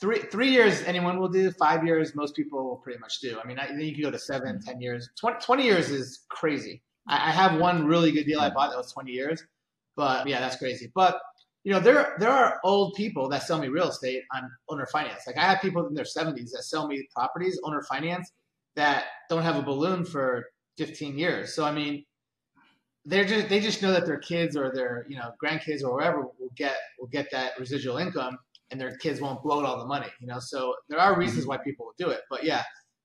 three 0.00 0.20
three 0.30 0.50
years 0.50 0.82
anyone 0.84 1.18
will 1.18 1.28
do 1.28 1.50
five 1.52 1.84
years 1.84 2.14
most 2.14 2.36
people 2.36 2.64
will 2.64 2.76
pretty 2.76 3.00
much 3.00 3.18
do 3.20 3.38
i 3.42 3.46
mean 3.46 3.58
I, 3.58 3.70
you 3.76 3.92
can 3.92 4.02
go 4.02 4.10
to 4.12 4.18
seven 4.18 4.54
mm-hmm. 4.56 4.70
ten 4.70 4.80
years 4.80 5.08
20, 5.20 5.38
20 5.40 5.64
years 5.64 5.90
is 5.90 6.20
crazy 6.28 6.82
I, 7.08 7.28
I, 7.28 7.30
have 7.32 7.60
one 7.60 7.84
really 7.84 8.12
good 8.12 8.24
deal 8.24 8.38
i 8.38 8.48
bought 8.48 8.70
that 8.70 8.76
was 8.76 8.92
20 8.92 9.10
years 9.10 9.42
but 9.96 10.28
yeah 10.28 10.38
that's 10.38 10.54
crazy 10.54 10.92
but 10.94 11.20
you 11.64 11.72
know 11.72 11.80
there 11.80 12.14
there 12.20 12.30
are 12.30 12.60
old 12.62 12.94
people 12.94 13.28
that 13.30 13.42
sell 13.42 13.58
me 13.58 13.66
real 13.66 13.88
estate 13.88 14.22
on 14.34 14.48
owner 14.68 14.86
finance 14.86 15.22
like 15.26 15.36
i 15.36 15.42
have 15.42 15.60
people 15.60 15.84
in 15.86 15.94
their 15.94 16.04
70s 16.04 16.52
that 16.52 16.62
sell 16.62 16.86
me 16.86 17.04
properties 17.12 17.58
owner 17.64 17.82
finance 17.82 18.30
that 18.76 19.06
don't 19.28 19.42
have 19.42 19.56
a 19.56 19.62
balloon 19.62 20.04
for 20.04 20.46
15 20.76 21.18
years 21.18 21.54
so 21.54 21.64
i 21.64 21.72
mean 21.72 22.04
they're 23.08 23.24
just 23.24 23.48
they 23.48 23.60
just 23.60 23.82
know 23.82 23.92
that 23.92 24.06
their 24.06 24.18
kids 24.18 24.56
or 24.56 24.70
their 24.72 25.06
you 25.08 25.16
know 25.16 25.32
grandkids 25.42 25.82
or 25.82 25.94
whatever 25.94 26.22
will 26.38 26.52
get 26.56 26.76
will 26.98 27.08
get 27.08 27.30
that 27.32 27.52
residual 27.58 27.96
income 27.96 28.38
and 28.70 28.80
their 28.80 28.96
kids 28.98 29.20
won't 29.20 29.42
bloat 29.42 29.64
all 29.64 29.78
the 29.78 29.86
money, 29.86 30.08
you 30.20 30.26
know. 30.26 30.38
So 30.38 30.74
there 30.88 30.98
are 30.98 31.18
reasons 31.18 31.42
mm-hmm. 31.42 31.50
why 31.50 31.56
people 31.58 31.86
will 31.86 31.94
do 31.98 32.10
it. 32.10 32.20
But 32.28 32.44
yeah, 32.44 32.62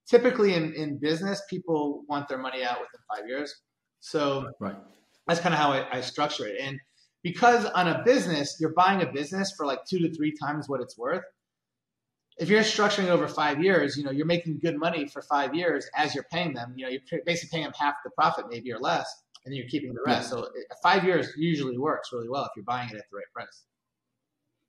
typically 0.08 0.54
in, 0.54 0.74
in 0.74 0.98
business, 0.98 1.42
people 1.50 2.04
want 2.08 2.28
their 2.28 2.38
money 2.38 2.64
out 2.64 2.80
within 2.82 3.00
five 3.16 3.28
years. 3.28 3.56
So 4.02 4.52
right. 4.60 4.76
that's 5.28 5.40
kind 5.40 5.54
of 5.54 5.60
how 5.60 5.72
I, 5.72 5.98
I 5.98 6.02
structure 6.02 6.46
it. 6.46 6.58
And 6.60 6.80
because 7.24 7.66
on 7.66 7.88
a 7.88 8.04
business, 8.04 8.58
you're 8.60 8.74
buying 8.74 9.02
a 9.02 9.12
business 9.12 9.54
for 9.56 9.66
like 9.66 9.86
two 9.86 10.00
to 10.00 10.14
three 10.14 10.36
times 10.36 10.68
what 10.68 10.82
it's 10.82 10.98
worth. 10.98 11.24
If 12.38 12.50
you're 12.50 12.62
structuring 12.62 13.08
over 13.08 13.28
five 13.28 13.64
years, 13.64 13.96
you 13.96 14.04
know, 14.04 14.12
you're 14.12 14.26
making 14.26 14.60
good 14.60 14.78
money 14.78 15.08
for 15.08 15.22
five 15.22 15.56
years 15.56 15.88
as 15.96 16.14
you're 16.16 16.26
paying 16.32 16.54
them. 16.54 16.74
You 16.76 16.86
know, 16.86 16.92
you're 16.92 17.22
basically 17.26 17.56
paying 17.56 17.64
them 17.64 17.74
half 17.80 17.96
the 18.04 18.10
profit, 18.10 18.46
maybe 18.50 18.74
or 18.74 18.80
less, 18.80 19.23
and 19.46 19.52
then 19.52 19.58
you're 19.58 19.68
keeping 19.68 19.94
the 19.94 20.02
rest. 20.06 20.32
Yeah. 20.32 20.42
So 20.42 20.50
five 20.82 21.04
years 21.04 21.34
usually 21.38 21.78
works 21.78 22.12
really 22.14 22.30
well 22.30 22.44
if 22.44 22.52
you're 22.56 22.66
buying 22.66 22.90
it 22.90 22.96
at 22.96 23.04
the 23.10 23.18
right 23.18 23.32
price. 23.34 23.64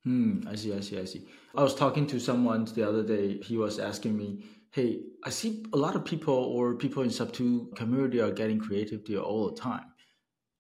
Hmm, 0.05 0.47
I 0.47 0.55
see, 0.55 0.75
I 0.75 0.81
see, 0.81 0.99
I 0.99 1.05
see. 1.05 1.27
I 1.55 1.63
was 1.63 1.75
talking 1.75 2.07
to 2.09 2.21
someone 2.21 2.67
the 2.67 2.87
other 2.87 3.03
day. 3.03 3.39
He 3.39 3.57
was 3.57 3.79
asking 3.79 4.17
me, 4.17 4.45
"Hey, 4.71 5.01
I 5.25 5.31
see 5.31 5.65
a 5.73 5.79
lot 5.79 5.97
of 5.97 6.05
people 6.05 6.35
or 6.35 6.75
people 6.75 7.03
in 7.03 7.09
SubTo 7.09 7.75
community 7.75 8.21
are 8.21 8.31
getting 8.31 8.59
creative 8.59 9.05
deal 9.05 9.23
all 9.23 9.51
the 9.51 9.59
time. 9.59 9.87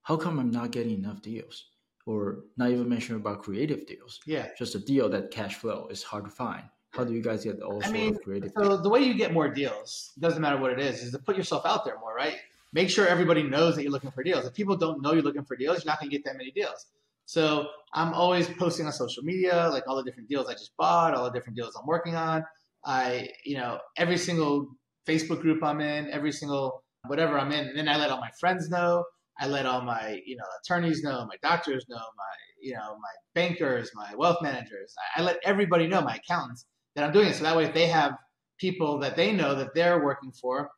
How 0.02 0.16
come 0.16 0.38
I'm 0.38 0.50
not 0.50 0.70
getting 0.70 0.94
enough 0.94 1.20
deals? 1.20 1.70
Or 2.06 2.44
not 2.56 2.70
even 2.70 2.88
mention 2.88 3.16
about 3.16 3.42
creative 3.42 3.86
deals? 3.86 4.20
Yeah, 4.26 4.48
just 4.58 4.74
a 4.74 4.78
deal 4.78 5.08
that 5.10 5.30
cash 5.30 5.56
flow 5.56 5.88
is 5.90 6.02
hard 6.02 6.24
to 6.24 6.30
find. 6.30 6.64
How 6.92 7.04
do 7.04 7.12
you 7.12 7.22
guys 7.22 7.44
get 7.44 7.60
all 7.60 7.82
I 7.84 7.90
mean, 7.90 8.14
of 8.14 8.22
creative? 8.22 8.52
So 8.56 8.76
the 8.76 8.88
way 8.88 9.00
you 9.00 9.14
get 9.14 9.32
more 9.32 9.48
deals 9.48 10.12
doesn't 10.18 10.40
matter 10.40 10.58
what 10.58 10.70
it 10.72 10.78
is, 10.78 11.02
is 11.02 11.12
to 11.12 11.18
put 11.18 11.36
yourself 11.36 11.66
out 11.66 11.84
there 11.84 11.98
more, 11.98 12.14
right? 12.14 12.38
Make 12.74 12.90
sure 12.90 13.06
everybody 13.06 13.44
knows 13.44 13.76
that 13.76 13.82
you're 13.82 13.92
looking 13.92 14.10
for 14.10 14.24
deals. 14.24 14.44
If 14.44 14.52
people 14.52 14.76
don't 14.76 15.00
know 15.00 15.12
you're 15.12 15.22
looking 15.22 15.44
for 15.44 15.56
deals, 15.56 15.84
you're 15.84 15.90
not 15.92 16.00
going 16.00 16.10
to 16.10 16.16
get 16.16 16.24
that 16.24 16.36
many 16.36 16.50
deals. 16.50 16.86
So 17.24 17.68
I'm 17.94 18.12
always 18.12 18.48
posting 18.48 18.84
on 18.84 18.92
social 18.92 19.22
media, 19.22 19.70
like 19.72 19.84
all 19.86 19.96
the 19.96 20.02
different 20.02 20.28
deals 20.28 20.48
I 20.48 20.54
just 20.54 20.76
bought, 20.76 21.14
all 21.14 21.24
the 21.24 21.30
different 21.30 21.56
deals 21.56 21.76
I'm 21.80 21.86
working 21.86 22.16
on. 22.16 22.44
I, 22.84 23.28
you 23.44 23.56
know, 23.56 23.78
every 23.96 24.18
single 24.18 24.68
Facebook 25.06 25.40
group 25.40 25.62
I'm 25.62 25.80
in, 25.80 26.10
every 26.10 26.32
single 26.32 26.82
whatever 27.06 27.38
I'm 27.38 27.52
in, 27.52 27.68
and 27.68 27.78
then 27.78 27.88
I 27.88 27.96
let 27.96 28.10
all 28.10 28.20
my 28.20 28.32
friends 28.40 28.68
know. 28.68 29.04
I 29.38 29.46
let 29.46 29.66
all 29.66 29.82
my, 29.82 30.20
you 30.26 30.36
know, 30.36 30.44
attorneys 30.60 31.02
know, 31.02 31.26
my 31.26 31.36
doctors 31.42 31.86
know, 31.88 31.96
my, 31.96 32.34
you 32.60 32.72
know, 32.72 32.96
my 32.96 33.14
bankers, 33.34 33.90
my 33.94 34.14
wealth 34.16 34.38
managers. 34.42 34.94
I, 35.16 35.20
I 35.20 35.24
let 35.24 35.38
everybody 35.44 35.86
know, 35.86 36.02
my 36.02 36.16
accountants, 36.16 36.66
that 36.94 37.04
I'm 37.04 37.12
doing 37.12 37.28
it. 37.28 37.34
So 37.34 37.44
that 37.44 37.56
way, 37.56 37.64
if 37.64 37.74
they 37.74 37.86
have 37.86 38.16
people 38.58 38.98
that 38.98 39.16
they 39.16 39.32
know 39.32 39.54
that 39.54 39.74
they're 39.74 40.04
working 40.04 40.32
for, 40.32 40.70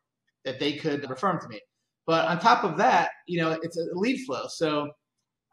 that 0.45 0.59
they 0.59 0.73
could 0.73 1.07
refer 1.09 1.29
them 1.33 1.41
to 1.41 1.47
me. 1.49 1.59
But 2.07 2.25
on 2.25 2.39
top 2.39 2.63
of 2.63 2.77
that, 2.77 3.11
you 3.27 3.39
know, 3.39 3.59
it's 3.61 3.77
a 3.77 3.85
lead 3.93 4.25
flow. 4.25 4.47
So 4.47 4.89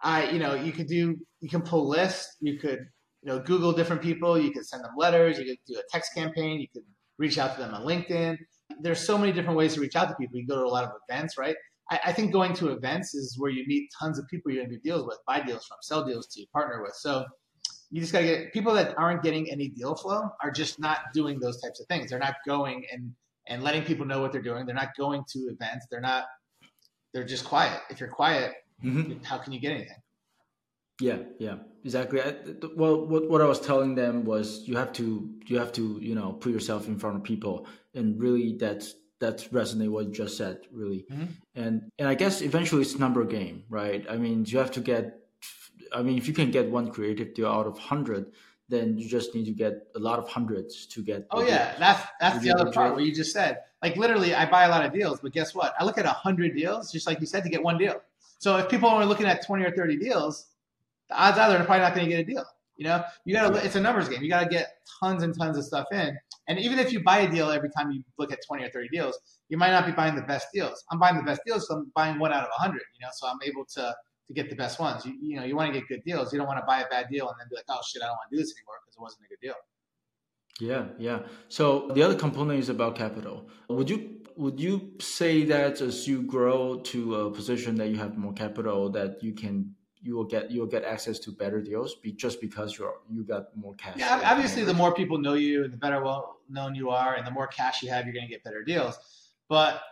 I, 0.03 0.31
you 0.31 0.39
know, 0.39 0.55
you 0.55 0.73
could 0.73 0.87
do, 0.87 1.17
you 1.41 1.49
can 1.49 1.61
pull 1.61 1.89
lists, 1.89 2.37
you 2.41 2.59
could, 2.59 2.87
you 3.23 3.33
know, 3.33 3.41
Google 3.41 3.73
different 3.73 4.01
people, 4.01 4.39
you 4.39 4.53
could 4.53 4.65
send 4.65 4.85
them 4.85 4.93
letters, 4.97 5.39
you 5.39 5.45
could 5.45 5.59
do 5.67 5.75
a 5.79 5.83
text 5.91 6.15
campaign, 6.15 6.61
you 6.61 6.69
could 6.73 6.85
reach 7.19 7.39
out 7.39 7.57
to 7.57 7.61
them 7.61 7.75
on 7.75 7.85
LinkedIn. 7.85 8.39
There's 8.81 9.05
so 9.05 9.19
many 9.19 9.33
different 9.33 9.59
ways 9.59 9.75
to 9.75 9.81
reach 9.81 9.97
out 9.97 10.09
to 10.09 10.15
people. 10.15 10.39
You 10.39 10.47
go 10.47 10.57
to 10.57 10.65
a 10.65 10.69
lot 10.69 10.85
of 10.85 10.93
events, 11.09 11.37
right? 11.37 11.57
I, 11.91 12.01
I 12.07 12.13
think 12.13 12.33
going 12.33 12.55
to 12.55 12.69
events 12.69 13.15
is 13.15 13.37
where 13.39 13.51
you 13.51 13.65
meet 13.67 13.91
tons 13.99 14.19
of 14.19 14.27
people 14.29 14.53
you're 14.53 14.63
going 14.63 14.71
to 14.71 14.77
do 14.77 14.83
deals 14.83 15.07
with, 15.07 15.19
buy 15.27 15.41
deals 15.41 15.67
from, 15.67 15.79
sell 15.83 16.07
deals 16.07 16.29
to, 16.29 16.47
partner 16.53 16.83
with. 16.83 16.95
So 16.95 17.25
you 17.91 18.01
just 18.01 18.13
got 18.13 18.21
to 18.21 18.27
get 18.27 18.53
people 18.53 18.75
that 18.75 18.97
aren't 18.97 19.23
getting 19.23 19.51
any 19.51 19.69
deal 19.69 19.95
flow 19.95 20.29
are 20.43 20.51
just 20.51 20.79
not 20.79 20.99
doing 21.13 21.39
those 21.41 21.61
types 21.61 21.81
of 21.81 21.87
things. 21.87 22.11
They're 22.11 22.19
not 22.19 22.37
going 22.47 22.85
and 22.93 23.13
and 23.47 23.63
letting 23.63 23.85
people 23.85 24.07
know 24.07 24.21
what 24.21 24.33
they're 24.33 24.43
doing. 24.43 24.65
They're 24.65 24.75
not 24.75 24.97
going 24.97 25.23
to 25.33 25.39
events. 25.51 25.87
They're 25.91 26.01
not. 26.01 26.25
They're 27.15 27.25
just 27.25 27.47
quiet. 27.47 27.81
If 27.89 28.01
you're 28.01 28.11
quiet, 28.11 28.53
mm-hmm. 28.85 29.23
how 29.23 29.39
can 29.39 29.53
you 29.53 29.61
get 29.61 29.71
anything? 29.71 29.97
Yeah, 31.01 31.19
yeah, 31.39 31.57
exactly. 31.85 32.21
I, 32.21 32.35
well, 32.77 33.07
what 33.07 33.31
what 33.31 33.41
I 33.41 33.47
was 33.47 33.61
telling 33.61 33.95
them 33.95 34.25
was 34.25 34.63
you 34.67 34.77
have 34.77 34.93
to 34.95 35.31
you 35.47 35.59
have 35.59 35.73
to 35.73 35.99
you 36.03 36.15
know 36.15 36.33
put 36.33 36.53
yourself 36.53 36.87
in 36.87 36.99
front 36.99 37.17
of 37.17 37.25
people, 37.25 37.67
and 37.95 38.21
really 38.21 38.57
that's 38.59 38.95
that's 39.19 39.49
resonate 39.49 39.89
what 39.89 40.07
you 40.07 40.13
just 40.13 40.37
said 40.37 40.59
really, 40.71 41.07
mm-hmm. 41.11 41.25
and 41.55 41.91
and 41.99 42.09
I 42.09 42.15
guess 42.15 42.43
eventually 42.43 42.83
it's 42.83 42.99
number 42.99 43.25
game, 43.25 43.65
right? 43.69 44.05
I 44.09 44.17
mean, 44.19 44.45
you 44.47 44.59
have 44.59 44.71
to 44.73 44.81
get 44.81 45.25
I 45.95 46.03
mean, 46.03 46.19
if 46.19 46.27
you 46.27 46.35
can 46.35 46.51
get 46.51 46.71
one 46.71 46.91
creative 46.91 47.35
deal 47.35 47.49
out 47.49 47.67
of 47.67 47.79
hundred, 47.79 48.33
then 48.69 48.97
you 48.97 49.09
just 49.09 49.35
need 49.35 49.45
to 49.45 49.53
get 49.53 49.89
a 49.95 49.99
lot 49.99 50.19
of 50.19 50.29
hundreds 50.29 50.87
to 50.87 51.03
get. 51.03 51.27
Oh 51.31 51.43
yeah, 51.43 51.69
deals. 51.69 51.79
that's 51.79 52.09
that's 52.21 52.39
the 52.45 52.51
other 52.51 52.73
part 52.73 52.95
where 52.95 53.05
you 53.05 53.15
just 53.15 53.33
said 53.33 53.59
like 53.85 53.97
literally 53.97 54.35
I 54.35 54.51
buy 54.51 54.65
a 54.65 54.71
lot 54.71 54.85
of 54.85 54.95
deals, 54.95 55.21
but 55.21 55.33
guess 55.33 55.55
what? 55.55 55.75
I 55.79 55.85
look 55.85 55.99
at 55.99 56.07
a 56.07 56.11
hundred 56.11 56.57
deals, 56.57 56.91
just 56.91 57.07
like 57.07 57.21
you 57.21 57.27
said, 57.27 57.43
to 57.43 57.51
get 57.51 57.63
one 57.63 57.77
deal. 57.77 58.01
So 58.39 58.57
if 58.57 58.69
people 58.71 58.89
are 58.89 59.05
looking 59.05 59.27
at 59.27 59.45
twenty 59.45 59.65
or 59.65 59.73
thirty 59.73 59.99
deals, 59.99 60.47
the 61.11 61.21
odds 61.21 61.39
are 61.39 61.51
they're 61.51 61.65
probably 61.65 61.81
not 61.81 61.95
going 61.95 62.07
to 62.07 62.11
get 62.11 62.21
a 62.21 62.25
deal. 62.25 62.45
You 62.77 62.87
know, 62.87 63.05
you 63.27 63.35
gotta. 63.35 63.65
It's 63.65 63.77
a 63.77 63.81
numbers 63.81 64.09
game. 64.09 64.23
You 64.23 64.31
gotta 64.31 64.49
get 64.49 64.79
tons 65.01 65.23
and 65.23 65.37
tons 65.37 65.59
of 65.59 65.65
stuff 65.65 65.87
in. 65.93 66.19
And 66.49 66.59
even 66.59 66.79
if 66.79 66.93
you 66.93 67.05
buy 67.05 67.21
a 67.21 67.31
deal 67.31 67.51
every 67.51 67.71
time 67.71 67.91
you 67.93 68.03
look 68.19 68.33
at 68.33 68.39
twenty 68.47 68.65
or 68.65 68.71
thirty 68.71 68.89
deals, 68.89 69.19
you 69.49 69.59
might 69.59 69.71
not 69.71 69.85
be 69.87 69.93
buying 69.93 70.17
the 70.17 70.23
best 70.23 70.49
deals. 70.53 70.83
I'm 70.91 70.99
buying 70.99 71.17
the 71.17 71.23
best 71.23 71.43
deals, 71.47 71.69
so 71.69 71.77
I'm 71.77 71.93
buying 71.95 72.19
one 72.19 72.33
out 72.33 72.43
of 72.43 72.49
a 72.57 72.61
hundred. 72.61 72.83
You 72.99 73.05
know, 73.05 73.11
so 73.13 73.29
I'm 73.29 73.39
able 73.45 73.67
to 73.75 73.95
to 74.29 74.33
get 74.35 74.51
the 74.51 74.57
best 74.57 74.81
ones. 74.81 75.05
You, 75.05 75.15
you 75.21 75.37
know, 75.37 75.45
you 75.45 75.57
want 75.57 75.73
to 75.73 75.79
get 75.79 75.89
good 75.89 76.03
deals. 76.05 76.33
You 76.33 76.39
don't 76.39 76.49
want 76.49 76.59
to 76.59 76.67
buy 76.67 76.81
a 76.81 76.89
bad 76.89 77.09
deal 77.11 77.29
and 77.29 77.37
then 77.39 77.47
be 77.51 77.57
like, 77.57 77.67
oh 77.69 77.81
shit, 77.87 78.03
I 78.03 78.07
don't 78.07 78.17
want 78.17 78.31
to 78.31 78.37
do 78.37 78.43
this 78.43 78.55
anymore 78.57 78.77
because 78.85 78.97
it 78.97 79.01
wasn't 79.01 79.27
a 79.27 79.29
good 79.29 79.41
deal. 79.41 79.55
Yeah, 80.61 80.87
yeah. 80.99 81.27
So 81.49 81.91
the 81.95 82.03
other 82.03 82.15
component 82.15 82.61
is 82.61 82.69
about 82.69 82.97
capital. 82.97 83.49
Would 83.69 83.91
you 83.91 84.23
would 84.37 84.59
you 84.59 84.93
say 85.01 85.45
that 85.45 85.81
as 85.81 86.09
you 86.09 86.23
grow 86.23 86.81
to 86.81 87.15
a 87.17 87.31
position 87.31 87.77
that 87.77 87.89
you 87.89 87.97
have 87.99 88.17
more 88.17 88.33
capital, 88.33 88.91
that 88.91 89.23
you 89.23 89.33
can 89.33 89.75
you 90.01 90.15
will 90.15 90.25
get 90.25 90.51
you 90.51 90.61
will 90.61 90.69
get 90.69 90.85
access 90.85 91.19
to 91.21 91.33
better 91.33 91.61
deals 91.61 91.97
be, 91.97 92.13
just 92.13 92.41
because 92.41 92.79
you're 92.79 92.95
you 93.11 93.25
got 93.25 93.57
more 93.57 93.75
cash. 93.75 93.97
Yeah, 93.97 94.21
obviously, 94.25 94.63
the 94.65 94.75
more 94.75 94.95
people 94.95 95.19
know 95.19 95.35
you, 95.35 95.65
and 95.65 95.73
the 95.73 95.77
better 95.77 96.03
well 96.03 96.41
known 96.49 96.75
you 96.75 96.91
are, 96.91 97.15
and 97.15 97.27
the 97.27 97.31
more 97.31 97.47
cash 97.47 97.83
you 97.83 97.91
have, 97.91 98.05
you're 98.05 98.15
going 98.15 98.27
to 98.27 98.31
get 98.31 98.45
better 98.45 98.63
deals. 98.63 98.97
But 99.49 99.83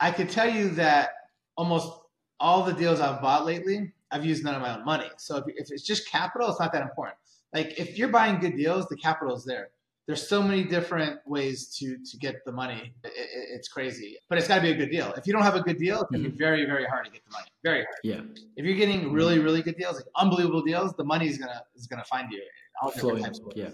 I 0.00 0.10
could 0.10 0.30
tell 0.30 0.48
you 0.48 0.70
that 0.70 1.10
almost 1.56 1.92
all 2.40 2.64
the 2.64 2.72
deals 2.72 3.00
I've 3.00 3.20
bought 3.20 3.44
lately, 3.44 3.92
I've 4.10 4.24
used 4.24 4.44
none 4.44 4.54
of 4.54 4.62
my 4.62 4.76
own 4.76 4.84
money. 4.84 5.10
So 5.16 5.36
if, 5.36 5.44
if 5.48 5.70
it's 5.70 5.82
just 5.82 6.08
capital, 6.08 6.48
it's 6.50 6.60
not 6.60 6.72
that 6.72 6.82
important. 6.82 7.16
Like 7.52 7.78
if 7.78 7.98
you're 7.98 8.08
buying 8.08 8.40
good 8.40 8.56
deals, 8.56 8.86
the 8.86 8.96
capital 8.96 9.34
is 9.36 9.44
there 9.44 9.70
there's 10.06 10.26
so 10.26 10.42
many 10.42 10.64
different 10.64 11.18
ways 11.26 11.68
to 11.78 11.96
to 12.04 12.16
get 12.18 12.44
the 12.44 12.52
money. 12.52 12.92
It, 13.04 13.08
it, 13.08 13.28
it's 13.54 13.68
crazy, 13.68 14.18
but 14.28 14.38
it's 14.38 14.46
got 14.46 14.56
to 14.56 14.62
be 14.62 14.70
a 14.70 14.74
good 14.74 14.90
deal. 14.90 15.12
If 15.16 15.26
you 15.26 15.32
don't 15.32 15.42
have 15.42 15.54
a 15.54 15.62
good 15.62 15.78
deal, 15.78 16.02
it's 16.02 16.10
gonna 16.10 16.24
be 16.24 16.28
mm-hmm. 16.30 16.38
very 16.38 16.66
very 16.66 16.84
hard 16.84 17.06
to 17.06 17.10
get 17.10 17.24
the 17.24 17.32
money. 17.32 17.46
Very 17.62 17.84
hard. 17.84 17.96
Yeah. 18.02 18.20
If 18.56 18.64
you're 18.64 18.76
getting 18.76 19.12
really 19.12 19.38
really 19.38 19.62
good 19.62 19.76
deals, 19.76 19.96
like 19.96 20.06
unbelievable 20.16 20.62
deals, 20.62 20.92
the 20.94 21.04
money 21.04 21.28
is 21.28 21.38
gonna 21.38 21.62
is 21.74 21.86
gonna 21.86 22.04
find 22.04 22.30
you. 22.30 22.42
All 22.82 22.90
different 22.90 23.22
types 23.22 23.38
of 23.38 23.46
ways. 23.46 23.54
Yeah. 23.56 23.70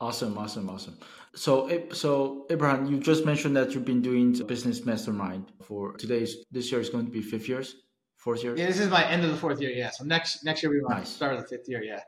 Awesome, 0.00 0.36
awesome, 0.36 0.68
awesome. 0.68 0.98
So, 1.34 1.86
so 1.92 2.46
Abraham, 2.50 2.86
you 2.86 2.98
just 2.98 3.24
mentioned 3.24 3.56
that 3.56 3.72
you've 3.72 3.84
been 3.84 4.02
doing 4.02 4.32
business 4.46 4.84
mastermind 4.84 5.52
for 5.62 5.94
today's 5.96 6.36
this 6.50 6.70
year 6.70 6.80
is 6.80 6.90
going 6.90 7.06
to 7.06 7.10
be 7.10 7.22
fifth 7.22 7.48
years, 7.48 7.76
fourth 8.16 8.44
year. 8.44 8.54
Yeah, 8.56 8.66
this 8.66 8.78
is 8.78 8.90
my 8.90 9.06
end 9.06 9.24
of 9.24 9.30
the 9.30 9.36
fourth 9.36 9.60
year. 9.60 9.70
Yeah, 9.70 9.90
so 9.90 10.04
next 10.04 10.44
next 10.44 10.62
year 10.62 10.70
we 10.70 10.80
want 10.80 10.98
nice. 10.98 11.08
to 11.08 11.14
start 11.14 11.38
the 11.38 11.46
fifth 11.46 11.68
year. 11.68 11.82
Yeah. 11.82 12.00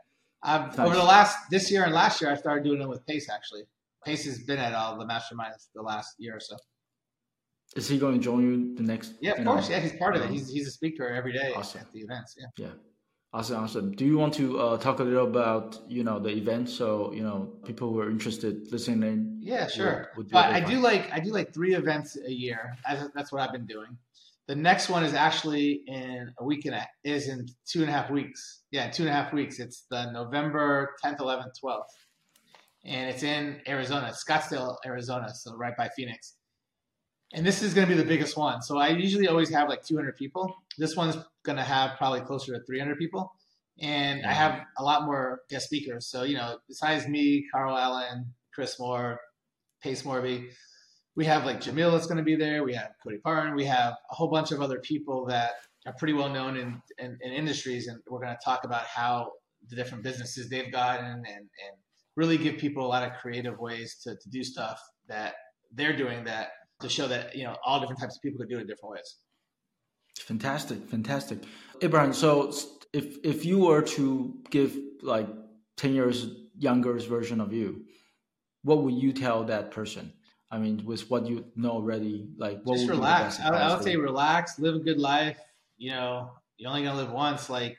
I've, 0.42 0.76
nice. 0.76 0.86
Over 0.86 0.96
the 0.96 1.02
last 1.02 1.36
this 1.50 1.70
year 1.70 1.84
and 1.84 1.92
last 1.92 2.20
year, 2.20 2.30
I 2.30 2.36
started 2.36 2.62
doing 2.64 2.80
it 2.80 2.88
with 2.88 3.04
Pace. 3.06 3.28
Actually, 3.30 3.62
Pace 4.04 4.24
has 4.26 4.38
been 4.40 4.58
at 4.58 4.74
all 4.74 4.98
the 4.98 5.06
masterminds 5.06 5.68
the 5.74 5.82
last 5.82 6.14
year 6.18 6.36
or 6.36 6.40
so. 6.40 6.56
Is 7.74 7.88
he 7.88 7.98
going 7.98 8.18
to 8.18 8.20
join 8.20 8.42
you 8.42 8.74
the 8.74 8.82
next? 8.82 9.14
Yeah, 9.20 9.32
of 9.32 9.44
course. 9.44 9.68
Know, 9.68 9.76
yeah, 9.76 9.82
he's 9.82 9.92
part 9.94 10.14
of 10.14 10.22
it. 10.22 10.26
Uh-huh. 10.26 10.34
He's 10.34 10.48
he's 10.50 10.68
a 10.68 10.70
speaker 10.70 11.08
every 11.08 11.32
day 11.32 11.52
awesome. 11.56 11.80
at 11.80 11.92
the 11.92 12.00
events. 12.00 12.36
Yeah. 12.38 12.66
Yeah. 12.66 12.72
Awesome, 13.30 13.62
awesome. 13.62 13.92
Do 13.92 14.06
you 14.06 14.16
want 14.16 14.32
to 14.34 14.58
uh, 14.58 14.78
talk 14.78 15.00
a 15.00 15.02
little 15.02 15.26
about 15.26 15.78
you 15.86 16.02
know 16.02 16.18
the 16.18 16.30
event 16.30 16.70
so 16.70 17.12
you 17.12 17.22
know 17.22 17.52
people 17.64 17.92
who 17.92 18.00
are 18.00 18.10
interested 18.10 18.72
listening? 18.72 19.38
Yeah, 19.42 19.68
sure. 19.68 20.12
Would, 20.16 20.26
would 20.26 20.32
but 20.32 20.46
I 20.46 20.60
do 20.60 20.80
like 20.80 21.12
I 21.12 21.20
do 21.20 21.30
like 21.30 21.52
three 21.52 21.74
events 21.74 22.16
a 22.16 22.32
year. 22.32 22.74
That's 23.14 23.30
what 23.30 23.42
I've 23.42 23.52
been 23.52 23.66
doing. 23.66 23.98
The 24.46 24.54
next 24.54 24.88
one 24.88 25.04
is 25.04 25.12
actually 25.12 25.82
in 25.86 26.32
a 26.38 26.44
week 26.44 26.64
and 26.64 26.74
a, 26.74 26.88
is 27.04 27.28
in 27.28 27.46
two 27.66 27.82
and 27.82 27.90
a 27.90 27.92
half 27.92 28.10
weeks. 28.10 28.62
Yeah, 28.70 28.88
two 28.88 29.02
and 29.02 29.10
a 29.10 29.12
half 29.12 29.30
weeks. 29.30 29.60
It's 29.60 29.84
the 29.90 30.10
November 30.10 30.96
10th, 31.04 31.18
11th, 31.18 31.52
12th, 31.62 31.82
and 32.86 33.10
it's 33.10 33.22
in 33.22 33.60
Arizona, 33.68 34.10
Scottsdale, 34.10 34.76
Arizona, 34.86 35.34
so 35.34 35.54
right 35.54 35.76
by 35.76 35.90
Phoenix. 35.94 36.36
And 37.34 37.44
this 37.44 37.62
is 37.62 37.74
going 37.74 37.86
to 37.86 37.94
be 37.94 38.00
the 38.00 38.08
biggest 38.08 38.38
one. 38.38 38.62
So 38.62 38.78
I 38.78 38.88
usually 38.88 39.28
always 39.28 39.50
have 39.50 39.68
like 39.68 39.84
200 39.84 40.16
people. 40.16 40.56
This 40.78 40.96
one's 40.96 41.16
going 41.44 41.58
to 41.58 41.64
have 41.64 41.98
probably 41.98 42.20
closer 42.20 42.52
to 42.54 42.64
300 42.64 42.96
people, 42.98 43.32
and 43.80 44.24
I 44.24 44.32
have 44.32 44.60
a 44.78 44.82
lot 44.82 45.04
more 45.04 45.40
guest 45.50 45.66
speakers. 45.66 46.08
So 46.08 46.22
you 46.22 46.36
know, 46.36 46.58
besides 46.68 47.06
me, 47.06 47.46
Carl 47.52 47.76
Allen, 47.76 48.32
Chris 48.54 48.78
Moore, 48.78 49.20
Pace 49.82 50.02
Morby, 50.02 50.50
we 51.16 51.24
have 51.24 51.44
like 51.44 51.60
Jamil 51.60 51.92
that's 51.92 52.06
going 52.06 52.18
to 52.18 52.22
be 52.22 52.36
there. 52.36 52.62
We 52.62 52.74
have 52.74 52.90
Cody 53.02 53.18
Parton. 53.18 53.54
We 53.54 53.64
have 53.64 53.94
a 54.10 54.14
whole 54.14 54.28
bunch 54.28 54.52
of 54.52 54.60
other 54.60 54.78
people 54.78 55.26
that 55.26 55.52
are 55.86 55.94
pretty 55.98 56.12
well 56.12 56.28
known 56.28 56.56
in, 56.56 56.80
in, 56.98 57.18
in 57.20 57.32
industries, 57.32 57.88
and 57.88 57.98
we're 58.08 58.20
going 58.20 58.36
to 58.36 58.44
talk 58.44 58.64
about 58.64 58.84
how 58.84 59.32
the 59.68 59.76
different 59.76 60.04
businesses 60.04 60.48
they've 60.48 60.70
gotten 60.70 61.06
and, 61.06 61.26
and 61.26 61.76
really 62.16 62.38
give 62.38 62.58
people 62.58 62.84
a 62.84 62.88
lot 62.88 63.02
of 63.02 63.12
creative 63.20 63.58
ways 63.58 63.96
to, 64.04 64.14
to 64.16 64.30
do 64.30 64.44
stuff 64.44 64.80
that 65.08 65.34
they're 65.72 65.96
doing 65.96 66.24
that 66.24 66.48
to 66.80 66.88
show 66.88 67.08
that 67.08 67.34
you 67.34 67.44
know 67.44 67.56
all 67.64 67.80
different 67.80 68.00
types 68.00 68.16
of 68.16 68.22
people 68.22 68.38
could 68.38 68.48
do 68.48 68.58
it 68.58 68.62
in 68.62 68.66
different 68.66 68.92
ways. 68.92 69.16
Fantastic, 70.22 70.88
fantastic, 70.88 71.38
Abraham. 71.80 72.12
So 72.12 72.52
if 72.92 73.16
if 73.24 73.44
you 73.44 73.58
were 73.60 73.82
to 73.82 74.34
give 74.50 74.76
like 75.02 75.28
ten 75.76 75.94
years 75.94 76.26
younger 76.58 76.98
version 76.98 77.40
of 77.40 77.52
you, 77.52 77.84
what 78.62 78.82
would 78.82 78.94
you 78.94 79.12
tell 79.12 79.44
that 79.44 79.70
person? 79.70 80.12
I 80.50 80.58
mean, 80.58 80.84
with 80.84 81.10
what 81.10 81.26
you 81.26 81.44
know 81.56 81.72
already, 81.72 82.28
like 82.36 82.60
what 82.64 82.76
just 82.76 82.88
relax. 82.88 83.38
I, 83.40 83.48
I 83.48 83.74
would 83.74 83.84
say 83.84 83.96
relax, 83.96 84.58
live 84.58 84.76
a 84.76 84.78
good 84.78 84.98
life. 84.98 85.38
You 85.76 85.90
know, 85.90 86.32
you're 86.56 86.70
only 86.70 86.84
gonna 86.84 86.96
live 86.96 87.12
once. 87.12 87.50
Like, 87.50 87.78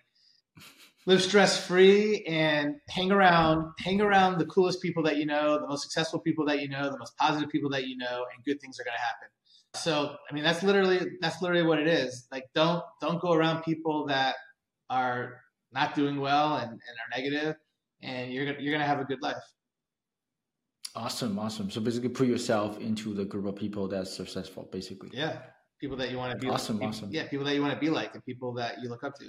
live 1.06 1.22
stress 1.22 1.66
free 1.66 2.24
and 2.26 2.76
hang 2.88 3.12
around, 3.12 3.74
hang 3.80 4.02
around 4.02 4.38
the 4.38 4.46
coolest 4.46 4.82
people 4.82 5.02
that 5.04 5.18
you 5.18 5.26
know, 5.26 5.60
the 5.60 5.68
most 5.68 5.82
successful 5.82 6.20
people 6.20 6.46
that 6.46 6.62
you 6.62 6.70
know, 6.70 6.92
the 6.92 6.98
most 7.00 7.18
positive 7.18 7.50
people 7.50 7.70
that 7.72 7.88
you 7.88 7.98
know, 7.98 8.26
and 8.34 8.44
good 8.46 8.62
things 8.62 8.80
are 8.80 8.84
gonna 8.84 8.98
happen. 8.98 9.30
So, 9.76 10.16
I 10.30 10.34
mean, 10.34 10.44
that's 10.44 10.64
literally 10.64 11.00
that's 11.22 11.42
literally 11.42 11.64
what 11.64 11.80
it 11.80 11.88
is. 11.88 12.28
Like, 12.32 12.46
don't 12.56 12.84
don't 13.02 13.22
go 13.22 13.34
around 13.34 13.64
people 13.64 14.08
that 14.08 14.36
are 14.90 15.42
not 15.72 15.96
doing 15.96 16.20
well 16.20 16.56
and, 16.56 16.72
and 16.72 16.80
are 16.80 17.18
negative, 17.18 17.56
and 18.02 18.32
you're 18.32 18.46
gonna 18.46 18.58
you're 18.60 18.74
gonna 18.74 18.88
have 18.88 19.00
a 19.00 19.06
good 19.06 19.22
life. 19.22 19.38
Awesome, 20.96 21.38
awesome. 21.38 21.70
So 21.70 21.82
basically, 21.82 22.10
put 22.10 22.28
yourself 22.28 22.80
into 22.80 23.14
the 23.14 23.26
group 23.26 23.46
of 23.46 23.56
people 23.56 23.88
that's 23.88 24.12
successful. 24.12 24.68
Basically, 24.72 25.12
yeah, 25.14 25.38
people 25.80 25.98
that 25.98 26.10
you 26.10 26.18
want 26.18 26.32
to 26.32 26.38
be. 26.38 26.50
Awesome, 26.50 26.80
like. 26.80 26.90
awesome. 26.90 27.10
Yeah, 27.12 27.28
people 27.28 27.46
that 27.46 27.54
you 27.54 27.62
want 27.62 27.74
to 27.74 27.80
be 27.80 27.90
like, 27.90 28.16
and 28.16 28.26
people 28.26 28.54
that 28.56 28.82
you 28.82 28.90
look 28.90 29.04
up 29.04 29.14
to, 29.20 29.26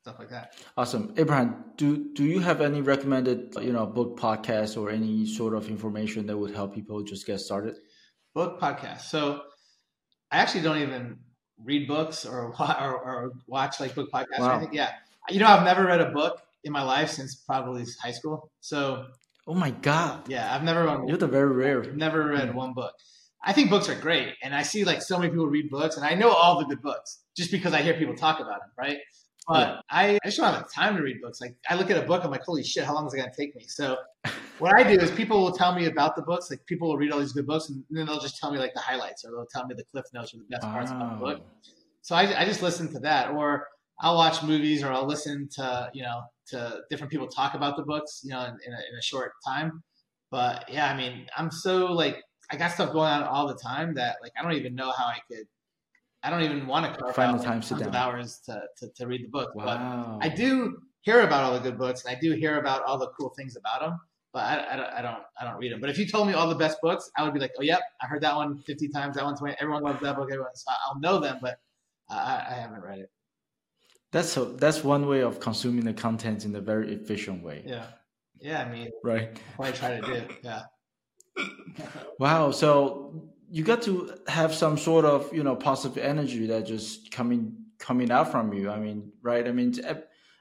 stuff 0.00 0.16
like 0.18 0.30
that. 0.30 0.54
Awesome, 0.76 1.12
Abraham. 1.18 1.64
Do 1.76 2.12
do 2.14 2.24
you 2.24 2.40
have 2.40 2.62
any 2.62 2.80
recommended, 2.80 3.54
you 3.60 3.72
know, 3.72 3.86
book, 3.86 4.18
podcast, 4.18 4.80
or 4.80 4.90
any 4.90 5.26
sort 5.26 5.54
of 5.54 5.68
information 5.68 6.26
that 6.26 6.38
would 6.38 6.54
help 6.54 6.74
people 6.74 7.02
just 7.02 7.26
get 7.26 7.40
started? 7.40 7.76
Book, 8.34 8.58
podcast. 8.58 9.02
So, 9.02 9.42
I 10.34 10.38
actually 10.38 10.62
don't 10.62 10.78
even 10.78 11.18
read 11.62 11.86
books 11.86 12.26
or 12.26 12.54
or, 12.60 12.92
or 13.08 13.32
watch 13.46 13.80
like 13.80 13.94
book 13.94 14.10
podcasts 14.10 14.40
wow. 14.40 14.50
or 14.50 14.52
anything. 14.54 14.74
Yeah, 14.74 14.90
you 15.30 15.38
know, 15.38 15.46
I've 15.46 15.64
never 15.64 15.84
read 15.86 16.00
a 16.00 16.10
book 16.10 16.42
in 16.64 16.72
my 16.72 16.82
life 16.82 17.10
since 17.10 17.34
probably 17.36 17.84
high 18.02 18.12
school. 18.12 18.50
So 18.60 19.06
Oh 19.46 19.54
my 19.54 19.70
god! 19.70 20.28
Yeah, 20.28 20.54
I've 20.54 20.62
never 20.62 20.84
read. 20.84 21.00
You're 21.06 21.18
the 21.18 21.26
very 21.26 21.52
rare. 21.52 21.84
Never 21.92 22.26
read 22.28 22.48
mm. 22.50 22.54
one 22.54 22.72
book. 22.72 22.94
I 23.44 23.52
think 23.52 23.68
books 23.68 23.90
are 23.90 23.94
great, 23.94 24.34
and 24.42 24.54
I 24.54 24.62
see 24.62 24.84
like 24.84 25.02
so 25.02 25.18
many 25.18 25.30
people 25.30 25.46
read 25.46 25.70
books, 25.70 25.96
and 25.96 26.04
I 26.04 26.14
know 26.14 26.30
all 26.30 26.58
the 26.58 26.64
good 26.64 26.80
books 26.80 27.18
just 27.36 27.50
because 27.50 27.74
I 27.74 27.82
hear 27.82 27.94
people 27.94 28.16
talk 28.16 28.40
about 28.40 28.60
them, 28.60 28.70
right? 28.78 28.98
But 29.46 29.68
yeah. 29.68 29.80
I, 29.90 30.18
I 30.24 30.26
just 30.26 30.38
don't 30.38 30.52
have 30.52 30.62
the 30.62 30.68
time 30.74 30.96
to 30.96 31.02
read 31.02 31.20
books. 31.20 31.40
Like 31.40 31.54
I 31.68 31.74
look 31.74 31.90
at 31.90 32.02
a 32.02 32.06
book, 32.06 32.24
I'm 32.24 32.30
like, 32.30 32.44
holy 32.44 32.64
shit, 32.64 32.84
how 32.84 32.94
long 32.94 33.06
is 33.06 33.14
it 33.14 33.18
gonna 33.18 33.32
take 33.36 33.54
me? 33.54 33.64
So 33.68 33.98
what 34.58 34.74
I 34.74 34.82
do 34.82 34.98
is 34.98 35.10
people 35.10 35.42
will 35.42 35.52
tell 35.52 35.74
me 35.74 35.86
about 35.86 36.16
the 36.16 36.22
books. 36.22 36.50
Like 36.50 36.64
people 36.66 36.88
will 36.88 36.96
read 36.96 37.12
all 37.12 37.20
these 37.20 37.32
good 37.32 37.46
books, 37.46 37.68
and 37.68 37.84
then 37.90 38.06
they'll 38.06 38.20
just 38.20 38.38
tell 38.38 38.52
me 38.52 38.58
like 38.58 38.72
the 38.74 38.80
highlights, 38.80 39.24
or 39.24 39.32
they'll 39.32 39.46
tell 39.46 39.66
me 39.66 39.74
the 39.74 39.84
cliff 39.84 40.06
notes 40.14 40.32
or 40.34 40.38
the 40.38 40.44
best 40.48 40.62
parts 40.62 40.90
oh. 40.92 40.96
about 40.96 41.18
the 41.18 41.24
book. 41.24 41.42
So 42.02 42.14
I, 42.14 42.42
I 42.42 42.44
just 42.44 42.62
listen 42.62 42.92
to 42.92 43.00
that, 43.00 43.30
or 43.30 43.66
I'll 44.00 44.16
watch 44.16 44.42
movies, 44.42 44.82
or 44.82 44.92
I'll 44.92 45.06
listen 45.06 45.48
to 45.56 45.90
you 45.92 46.02
know 46.02 46.22
to 46.48 46.80
different 46.90 47.10
people 47.10 47.26
talk 47.26 47.54
about 47.54 47.76
the 47.76 47.82
books, 47.82 48.20
you 48.22 48.30
know, 48.30 48.42
in, 48.42 48.58
in, 48.66 48.72
a, 48.72 48.76
in 48.76 48.98
a 48.98 49.02
short 49.02 49.32
time. 49.46 49.82
But 50.30 50.70
yeah, 50.70 50.90
I 50.90 50.96
mean, 50.96 51.26
I'm 51.36 51.50
so 51.50 51.86
like 51.86 52.22
I 52.50 52.56
got 52.56 52.72
stuff 52.72 52.92
going 52.92 53.10
on 53.10 53.22
all 53.22 53.46
the 53.48 53.54
time 53.54 53.94
that 53.94 54.16
like 54.22 54.32
I 54.38 54.42
don't 54.42 54.52
even 54.54 54.74
know 54.74 54.90
how 54.90 55.04
I 55.04 55.18
could. 55.30 55.46
I 56.24 56.30
don't 56.30 56.42
even 56.42 56.66
want 56.66 56.86
to 56.86 56.98
carve 56.98 57.14
find 57.14 57.32
out 57.32 57.38
the 57.38 57.44
time 57.44 57.80
like, 57.80 57.94
hours 57.94 58.40
to, 58.46 58.62
to, 58.78 58.88
to, 58.88 59.06
read 59.06 59.24
the 59.24 59.28
book. 59.28 59.54
Wow. 59.54 60.18
But 60.20 60.26
I 60.26 60.34
do 60.34 60.78
hear 61.02 61.20
about 61.20 61.44
all 61.44 61.52
the 61.52 61.60
good 61.60 61.76
books, 61.76 62.04
and 62.04 62.16
I 62.16 62.18
do 62.18 62.32
hear 62.32 62.58
about 62.58 62.82
all 62.84 62.96
the 62.96 63.08
cool 63.08 63.28
things 63.36 63.56
about 63.56 63.80
them. 63.80 64.00
But 64.32 64.40
I, 64.40 64.54
I, 64.56 64.98
I, 64.98 65.02
don't 65.02 65.22
I 65.38 65.44
don't 65.44 65.58
read 65.58 65.70
them. 65.70 65.80
But 65.80 65.90
if 65.90 65.98
you 65.98 66.08
told 66.08 66.26
me 66.26 66.32
all 66.32 66.48
the 66.48 66.54
best 66.54 66.78
books, 66.82 67.10
I 67.16 67.22
would 67.22 67.34
be 67.34 67.40
like, 67.40 67.52
oh 67.58 67.62
yep, 67.62 67.82
I 68.02 68.06
heard 68.06 68.22
that 68.22 68.34
one 68.34 68.58
50 68.58 68.88
times. 68.88 69.16
That 69.16 69.24
one's 69.24 69.38
20. 69.38 69.56
Everyone 69.60 69.82
loves 69.82 70.00
that 70.00 70.16
book. 70.16 70.30
Everyone, 70.32 70.54
so 70.54 70.72
I'll 70.86 70.98
know 70.98 71.20
them, 71.20 71.38
but 71.42 71.58
I, 72.08 72.42
I 72.48 72.54
haven't 72.54 72.82
read 72.82 73.00
it. 73.00 73.10
That's 74.10 74.30
so. 74.30 74.46
That's 74.46 74.82
one 74.82 75.06
way 75.06 75.20
of 75.22 75.40
consuming 75.40 75.84
the 75.84 75.92
content 75.92 76.46
in 76.46 76.56
a 76.56 76.60
very 76.60 76.94
efficient 76.94 77.42
way. 77.44 77.62
Yeah. 77.66 77.84
Yeah, 78.40 78.62
I 78.62 78.70
mean, 78.70 78.90
right. 79.02 79.38
What 79.56 79.68
I 79.68 79.72
try 79.72 80.00
to 80.00 80.06
do. 80.06 80.34
Yeah. 80.42 80.62
wow. 82.18 82.50
So 82.50 83.33
you 83.54 83.62
got 83.62 83.82
to 83.82 84.10
have 84.26 84.52
some 84.52 84.76
sort 84.76 85.04
of 85.04 85.32
you 85.32 85.44
know 85.44 85.54
positive 85.54 85.96
energy 85.96 86.44
that 86.46 86.66
just 86.66 87.12
coming 87.12 87.54
coming 87.78 88.10
out 88.10 88.32
from 88.32 88.52
you. 88.52 88.68
I 88.68 88.80
mean, 88.80 89.12
right? 89.22 89.46
I 89.46 89.52
mean, 89.52 89.70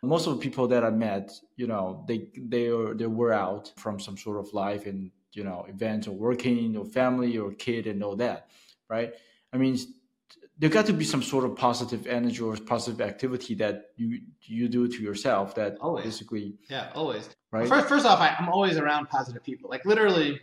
most 0.02 0.26
of 0.26 0.34
the 0.34 0.41
people 0.41 0.67
that 0.69 0.84
I 0.84 0.89
met, 0.89 1.32
you 1.56 1.67
know, 1.67 2.04
they 2.08 2.30
they 2.36 2.69
are 2.69 2.95
they 2.95 3.06
were 3.06 3.32
out 3.32 3.71
from 3.78 3.99
some 3.99 4.17
sort 4.17 4.38
of 4.39 4.52
life 4.52 4.88
and 4.88 5.12
you 5.32 5.43
know 5.43 5.63
events 5.69 6.08
or 6.08 6.15
working 6.15 6.76
or 6.76 6.86
family 6.86 7.38
or 7.38 7.52
kid 7.52 7.86
and 7.86 8.04
all 8.04 8.15
that, 8.15 8.47
right? 8.89 9.13
I 9.54 9.58
mean, 9.58 9.78
there 10.58 10.71
got 10.71 10.88
to 10.88 10.93
be 10.93 11.06
some 11.06 11.21
sort 11.21 11.45
of 11.45 11.56
positive 11.56 12.08
energy 12.08 12.41
or 12.41 12.58
positive 12.58 12.99
activity 12.99 13.54
that 13.56 13.91
you 13.95 14.21
you 14.41 14.67
do 14.67 14.88
to 14.88 15.04
yourself 15.04 15.54
that 15.54 15.78
always. 15.82 16.06
basically 16.06 16.56
yeah 16.69 16.89
always 16.95 17.30
right 17.52 17.67
first, 17.67 17.88
first 17.88 18.06
off 18.06 18.19
I, 18.19 18.36
i'm 18.39 18.49
always 18.49 18.78
around 18.78 19.10
positive 19.10 19.43
people 19.43 19.69
like 19.69 19.84
literally 19.86 20.39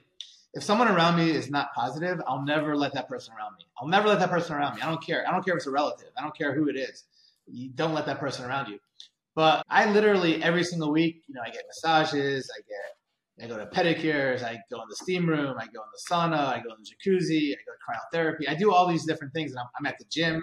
if 0.55 0.63
someone 0.63 0.89
around 0.89 1.17
me 1.17 1.31
is 1.31 1.51
not 1.51 1.73
positive 1.75 2.21
i'll 2.27 2.45
never 2.45 2.77
let 2.77 2.93
that 2.95 3.09
person 3.09 3.33
around 3.35 3.55
me 3.59 3.65
i'll 3.81 3.89
never 3.89 4.09
let 4.09 4.19
that 4.19 4.31
person 4.31 4.55
around 4.55 4.75
me 4.77 4.83
i 4.83 4.87
don't 4.87 5.05
care 5.05 5.27
i 5.27 5.31
don't 5.31 5.45
care 5.45 5.55
if 5.55 5.59
it's 5.59 5.67
a 5.67 5.71
relative 5.71 6.09
i 6.19 6.23
don't 6.23 6.37
care 6.37 6.55
who 6.55 6.69
it 6.69 6.77
is 6.77 7.05
you 7.47 7.71
don't 7.71 7.95
let 7.95 8.07
that 8.07 8.19
person 8.19 8.45
around 8.45 8.69
you 8.69 8.79
but 9.35 9.65
i 9.69 9.91
literally 9.91 10.43
every 10.43 10.65
single 10.65 10.91
week 10.93 11.23
you 11.29 11.35
know 11.35 11.43
i 11.43 11.51
get 11.51 11.63
massages 11.69 12.51
i 12.57 12.61
get 12.69 12.97
I 13.43 13.47
go 13.47 13.57
to 13.57 13.67
pedicures, 13.67 14.43
I 14.43 14.59
go 14.71 14.83
in 14.83 14.89
the 14.89 14.97
steam 14.97 15.27
room, 15.27 15.57
I 15.59 15.65
go 15.67 15.81
in 15.81 15.89
the 15.93 16.11
sauna, 16.11 16.47
I 16.49 16.61
go 16.61 16.75
in 16.75 16.83
the 16.83 16.91
jacuzzi, 16.91 17.53
I 17.53 17.57
go 17.65 17.73
to 17.73 18.19
cryotherapy. 18.19 18.49
I 18.49 18.55
do 18.55 18.73
all 18.73 18.87
these 18.87 19.07
different 19.07 19.33
things, 19.33 19.53
and 19.53 19.61
I'm, 19.61 19.67
I'm 19.79 19.87
at 19.87 19.99
the 19.99 20.05
gym. 20.11 20.43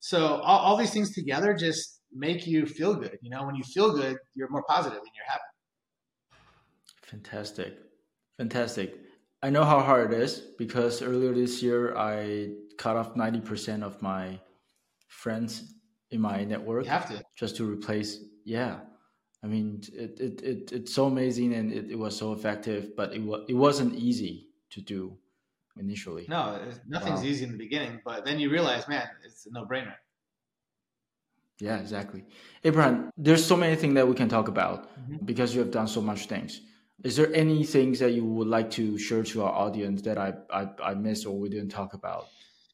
So 0.00 0.36
all, 0.36 0.60
all, 0.60 0.76
these 0.76 0.92
things 0.92 1.14
together 1.14 1.54
just 1.54 2.00
make 2.12 2.46
you 2.46 2.66
feel 2.66 2.94
good. 2.94 3.18
You 3.22 3.30
know, 3.30 3.44
when 3.44 3.54
you 3.54 3.62
feel 3.62 3.92
good, 3.94 4.16
you're 4.34 4.48
more 4.48 4.64
positive 4.66 4.98
and 4.98 5.08
you're 5.14 5.26
happy. 5.28 5.42
Fantastic, 7.02 7.74
fantastic. 8.38 8.94
I 9.42 9.50
know 9.50 9.64
how 9.64 9.80
hard 9.80 10.12
it 10.12 10.20
is 10.20 10.40
because 10.56 11.02
earlier 11.02 11.34
this 11.34 11.62
year 11.62 11.96
I 11.96 12.50
cut 12.78 12.96
off 12.96 13.16
ninety 13.16 13.40
percent 13.40 13.82
of 13.82 14.00
my 14.00 14.38
friends 15.08 15.74
in 16.10 16.20
my 16.20 16.44
network. 16.44 16.84
You 16.84 16.90
have 16.90 17.08
to 17.08 17.22
just 17.36 17.56
to 17.56 17.70
replace. 17.70 18.18
Yeah, 18.44 18.80
I 19.42 19.46
mean, 19.48 19.82
it, 19.92 20.20
it, 20.20 20.42
it 20.42 20.72
it's 20.72 20.94
so 20.94 21.06
amazing 21.06 21.54
and 21.54 21.72
it, 21.72 21.90
it 21.90 21.98
was 21.98 22.16
so 22.16 22.32
effective, 22.32 22.96
but 22.96 23.12
it 23.12 23.22
was 23.22 23.44
it 23.48 23.54
wasn't 23.54 23.94
easy 23.94 24.48
to 24.70 24.80
do 24.80 25.16
initially. 25.76 26.26
No, 26.28 26.60
nothing's 26.86 27.20
wow. 27.20 27.26
easy 27.26 27.44
in 27.44 27.52
the 27.52 27.58
beginning, 27.58 28.00
but 28.04 28.24
then 28.24 28.38
you 28.38 28.50
realize, 28.50 28.86
man, 28.88 29.08
it's 29.24 29.46
a 29.46 29.50
no 29.50 29.64
brainer. 29.64 29.94
Yeah, 31.58 31.78
exactly. 31.78 32.24
Abraham, 32.64 33.10
there's 33.16 33.44
so 33.44 33.56
many 33.56 33.76
things 33.76 33.94
that 33.94 34.06
we 34.08 34.14
can 34.14 34.28
talk 34.28 34.48
about 34.48 34.88
mm-hmm. 34.98 35.24
because 35.24 35.54
you 35.54 35.60
have 35.60 35.70
done 35.70 35.86
so 35.86 36.00
much 36.00 36.26
things. 36.26 36.60
Is 37.04 37.16
there 37.16 37.34
any 37.34 37.64
things 37.64 37.98
that 37.98 38.12
you 38.12 38.24
would 38.24 38.48
like 38.48 38.70
to 38.72 38.96
share 38.98 39.22
to 39.24 39.42
our 39.42 39.52
audience 39.52 40.02
that 40.02 40.18
I, 40.18 40.34
I, 40.52 40.68
I 40.82 40.94
missed 40.94 41.26
or 41.26 41.38
we 41.38 41.48
didn't 41.48 41.70
talk 41.70 41.94
about? 41.94 42.26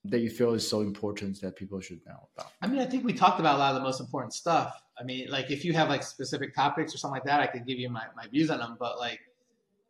that 0.05 0.21
you 0.21 0.31
feel 0.31 0.55
is 0.55 0.69
so 0.69 0.81
important 0.81 1.41
that 1.41 1.57
people 1.57 1.81
should 1.81 2.01
know 2.07 2.29
about? 2.35 2.53
I 2.63 2.67
mean, 2.67 2.81
I 2.81 2.87
think 2.87 3.05
we 3.05 3.13
talked 3.13 3.41
about 3.41 3.57
a 3.57 3.59
lot 3.59 3.71
of 3.71 3.77
the 3.77 3.83
most 3.83 4.01
important 4.01 4.33
stuff. 4.33 4.81
I 4.99 5.05
mean, 5.05 5.29
like 5.29 5.51
if 5.51 5.65
you 5.65 5.73
have 5.75 5.89
like 5.89 6.03
specific 6.03 6.55
topics 6.55 6.95
or 6.95 6.99
something 6.99 7.17
like 7.17 7.25
that, 7.25 7.41
I 7.41 7.47
could 7.47 7.67
give 7.67 7.79
you 7.79 7.91
my, 7.91 8.05
my 8.17 8.27
views 8.29 8.51
on 8.51 8.59
them. 8.59 8.77
But 8.79 8.99
like 8.99 9.21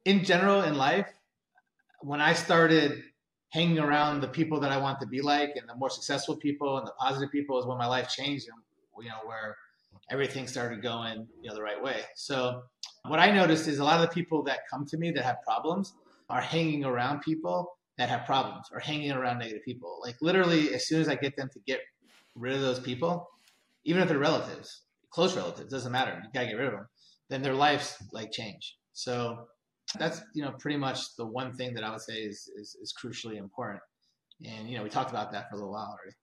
in 0.05 0.25
general 0.25 0.63
in 0.63 0.77
life, 0.77 1.09
when 2.01 2.21
I 2.21 2.33
started 2.33 3.03
hanging 3.51 3.79
around 3.79 4.21
the 4.21 4.29
people 4.29 4.61
that 4.61 4.73
I 4.73 4.77
want 4.77 5.01
to 5.01 5.07
be 5.07 5.21
like 5.21 5.57
and 5.57 5.69
the 5.69 5.75
more 5.75 5.91
successful 5.91 6.37
people 6.37 6.79
and 6.79 6.87
the 6.87 6.93
positive 6.93 7.31
people 7.31 7.59
is 7.59 7.67
when 7.67 7.79
my 7.79 7.87
life 7.87 8.09
changed 8.09 8.49
and 8.49 8.59
you 9.03 9.09
know 9.09 9.27
where 9.27 9.57
everything 10.11 10.47
started 10.47 10.83
going 10.83 11.27
you 11.41 11.49
know 11.49 11.55
the 11.55 11.63
right 11.63 11.83
way. 11.83 12.01
So 12.15 12.63
what 13.09 13.19
I 13.19 13.31
noticed 13.31 13.69
is 13.69 13.79
a 13.79 13.85
lot 13.85 14.01
of 14.01 14.09
the 14.09 14.15
people 14.15 14.43
that 14.45 14.61
come 14.71 14.87
to 14.87 14.97
me 14.97 15.11
that 15.13 15.25
have 15.25 15.43
problems 15.43 15.95
are 16.29 16.41
hanging 16.41 16.85
around 16.85 17.21
people 17.21 17.77
that 17.97 18.09
have 18.09 18.25
problems 18.25 18.67
or 18.73 18.79
hanging 18.79 19.11
around 19.11 19.39
negative 19.39 19.65
people. 19.65 20.01
Like 20.03 20.17
literally, 20.21 20.75
as 20.75 20.87
soon 20.87 21.01
as 21.01 21.09
I 21.09 21.17
get 21.17 21.37
them 21.37 21.51
to 21.53 21.61
get 21.67 21.81
rid 22.35 22.55
of 22.55 22.61
those 22.61 22.81
people, 22.81 23.29
even 23.85 24.03
if 24.03 24.09
they're 24.09 24.19
relatives, 24.19 24.83
close 25.11 25.37
relatives, 25.37 25.71
doesn't 25.71 25.93
matter. 25.93 26.21
You 26.23 26.31
gotta 26.33 26.47
get 26.47 26.55
rid 26.55 26.69
of 26.69 26.73
them. 26.73 26.89
Then 27.29 27.43
their 27.43 27.55
lives 27.55 27.97
like 28.13 28.31
change. 28.31 28.77
So 28.93 29.49
that's 29.99 30.21
you 30.35 30.43
know 30.43 30.53
pretty 30.53 30.77
much 30.77 31.17
the 31.17 31.27
one 31.27 31.55
thing 31.55 31.75
that 31.75 31.85
I 31.85 31.91
would 31.91 32.01
say 32.01 32.15
is 32.15 32.49
is, 32.57 32.77
is 32.81 32.93
crucially 32.93 33.37
important. 33.37 33.83
And 34.47 34.69
you 34.69 34.77
know 34.77 34.85
we 34.85 34.91
talked 34.91 35.11
about 35.11 35.33
that 35.33 35.49
for 35.49 35.57
a 35.57 35.59
little 35.59 35.73
while 35.73 35.97
already. 35.99 36.17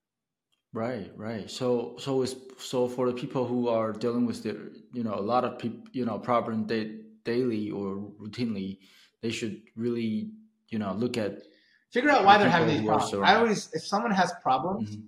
Right, 0.76 1.10
right. 1.16 1.50
So, 1.50 1.96
so 2.00 2.22
it's 2.22 2.36
so 2.58 2.90
for 2.90 3.08
the 3.08 3.14
people 3.14 3.48
who 3.48 3.70
are 3.70 3.94
dealing 3.94 4.26
with 4.26 4.44
the, 4.44 4.74
you 4.92 5.04
know, 5.04 5.16
a 5.16 5.22
lot 5.22 5.46
of 5.46 5.58
people, 5.58 5.86
you 5.94 6.04
know, 6.04 6.20
problem 6.20 6.68
day, 6.68 6.98
daily 7.24 7.72
or 7.72 8.12
routinely, 8.22 8.80
they 9.22 9.32
should 9.32 9.62
really, 9.78 10.32
you 10.68 10.78
know, 10.78 10.92
look 10.94 11.18
at 11.18 11.44
Figure 11.96 12.10
out 12.10 12.26
why 12.26 12.38
they're 12.38 12.50
having 12.50 12.68
these 12.68 12.86
problems. 12.86 13.14
I 13.24 13.36
always, 13.36 13.70
if 13.72 13.88
someone 13.88 14.12
has 14.12 14.34
problems, 14.44 14.98
mm-hmm. 14.98 15.06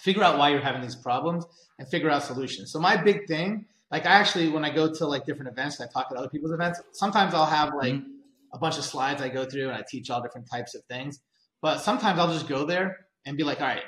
figure 0.00 0.24
out 0.24 0.38
why 0.38 0.48
you're 0.48 0.60
having 0.60 0.82
these 0.82 0.96
problems 0.96 1.46
and 1.78 1.86
figure 1.86 2.10
out 2.10 2.24
solutions. 2.24 2.72
So 2.72 2.80
my 2.80 2.96
big 2.96 3.28
thing, 3.28 3.66
like 3.92 4.06
I 4.06 4.14
actually, 4.14 4.48
when 4.48 4.64
I 4.64 4.74
go 4.74 4.92
to 4.92 5.06
like 5.06 5.24
different 5.24 5.52
events, 5.52 5.80
I 5.80 5.86
talk 5.86 6.08
at 6.10 6.16
other 6.16 6.28
people's 6.28 6.50
events. 6.50 6.80
Sometimes 6.90 7.32
I'll 7.32 7.46
have 7.46 7.74
like 7.76 7.94
mm-hmm. 7.94 8.10
a 8.52 8.58
bunch 8.58 8.76
of 8.76 8.84
slides 8.84 9.22
I 9.22 9.28
go 9.28 9.44
through 9.44 9.68
and 9.68 9.76
I 9.76 9.84
teach 9.88 10.10
all 10.10 10.20
different 10.20 10.50
types 10.50 10.74
of 10.74 10.82
things. 10.86 11.20
But 11.62 11.78
sometimes 11.78 12.18
I'll 12.18 12.32
just 12.32 12.48
go 12.48 12.64
there 12.64 13.06
and 13.24 13.36
be 13.36 13.44
like, 13.44 13.60
all 13.60 13.68
right, 13.68 13.84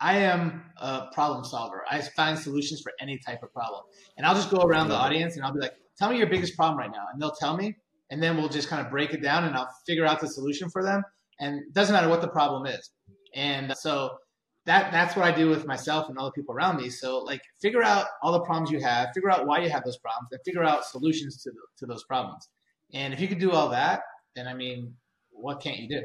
I 0.00 0.18
am 0.18 0.62
a 0.76 1.06
problem 1.12 1.44
solver. 1.44 1.84
I 1.90 2.00
find 2.00 2.38
solutions 2.38 2.80
for 2.82 2.92
any 3.00 3.18
type 3.18 3.42
of 3.42 3.52
problem. 3.52 3.82
And 4.16 4.26
I'll 4.26 4.34
just 4.34 4.50
go 4.50 4.58
around 4.58 4.88
the 4.88 4.94
audience 4.94 5.36
and 5.36 5.44
I'll 5.44 5.52
be 5.52 5.60
like, 5.60 5.74
tell 5.98 6.10
me 6.10 6.18
your 6.18 6.26
biggest 6.26 6.56
problem 6.56 6.78
right 6.78 6.90
now. 6.90 7.06
And 7.12 7.20
they'll 7.20 7.32
tell 7.32 7.56
me. 7.56 7.76
And 8.10 8.22
then 8.22 8.36
we'll 8.36 8.48
just 8.48 8.68
kind 8.68 8.84
of 8.84 8.90
break 8.90 9.12
it 9.14 9.22
down 9.22 9.44
and 9.44 9.56
I'll 9.56 9.68
figure 9.86 10.04
out 10.04 10.20
the 10.20 10.28
solution 10.28 10.70
for 10.70 10.84
them 10.84 11.02
and 11.40 11.60
it 11.60 11.72
doesn't 11.72 11.92
matter 11.92 12.08
what 12.08 12.20
the 12.20 12.28
problem 12.28 12.66
is. 12.66 12.90
And 13.34 13.74
so 13.76 14.16
that 14.64 14.90
that's 14.92 15.16
what 15.16 15.24
I 15.24 15.34
do 15.34 15.48
with 15.48 15.66
myself 15.66 16.08
and 16.08 16.18
all 16.18 16.26
the 16.26 16.32
people 16.32 16.54
around 16.54 16.76
me. 16.76 16.90
So 16.90 17.18
like 17.18 17.40
figure 17.60 17.82
out 17.82 18.06
all 18.22 18.32
the 18.32 18.40
problems 18.40 18.70
you 18.70 18.80
have, 18.80 19.08
figure 19.14 19.30
out 19.30 19.46
why 19.46 19.60
you 19.60 19.70
have 19.70 19.84
those 19.84 19.98
problems, 19.98 20.28
and 20.32 20.40
figure 20.44 20.64
out 20.64 20.84
solutions 20.84 21.42
to 21.42 21.50
the, 21.50 21.60
to 21.78 21.86
those 21.86 22.04
problems. 22.04 22.48
And 22.92 23.12
if 23.12 23.20
you 23.20 23.28
could 23.28 23.38
do 23.38 23.50
all 23.52 23.70
that, 23.70 24.02
then 24.34 24.46
I 24.46 24.54
mean, 24.54 24.94
what 25.30 25.60
can't 25.60 25.78
you 25.78 25.88
do? 25.88 26.02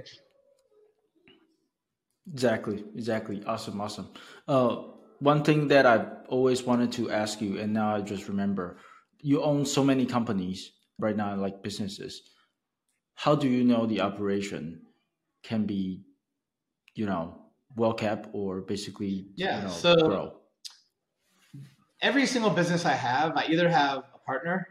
Exactly, 2.32 2.84
exactly. 2.96 3.44
Awesome, 3.46 3.80
awesome. 3.82 4.10
Uh, 4.48 4.84
one 5.20 5.44
thing 5.44 5.68
that 5.68 5.86
I've 5.86 6.08
always 6.28 6.64
wanted 6.64 6.92
to 6.94 7.12
ask 7.12 7.42
you, 7.42 7.60
and 7.60 7.74
now 7.74 7.96
I 7.96 8.02
just 8.02 8.28
remember, 8.28 8.78
you 9.20 9.44
own 9.44 9.66
so 9.66 9.84
many 9.84 10.06
companies 10.06 10.72
right 10.98 11.16
now, 11.16 11.36
like 11.36 11.62
businesses. 11.62 12.22
How 13.16 13.36
do 13.36 13.48
you 13.48 13.64
know 13.64 13.86
the 13.86 14.02
operation? 14.02 14.82
can 15.44 15.66
be, 15.66 16.04
you 16.96 17.06
know, 17.06 17.46
well 17.76 17.94
kept 17.94 18.30
or 18.34 18.62
basically, 18.62 19.28
yeah. 19.36 19.58
You 19.58 19.64
know, 19.64 19.70
so 19.70 19.96
grow? 19.96 20.38
every 22.02 22.26
single 22.26 22.50
business 22.50 22.86
I 22.86 22.94
have, 22.94 23.36
I 23.36 23.46
either 23.46 23.70
have 23.70 24.00
a 24.14 24.20
partner 24.26 24.68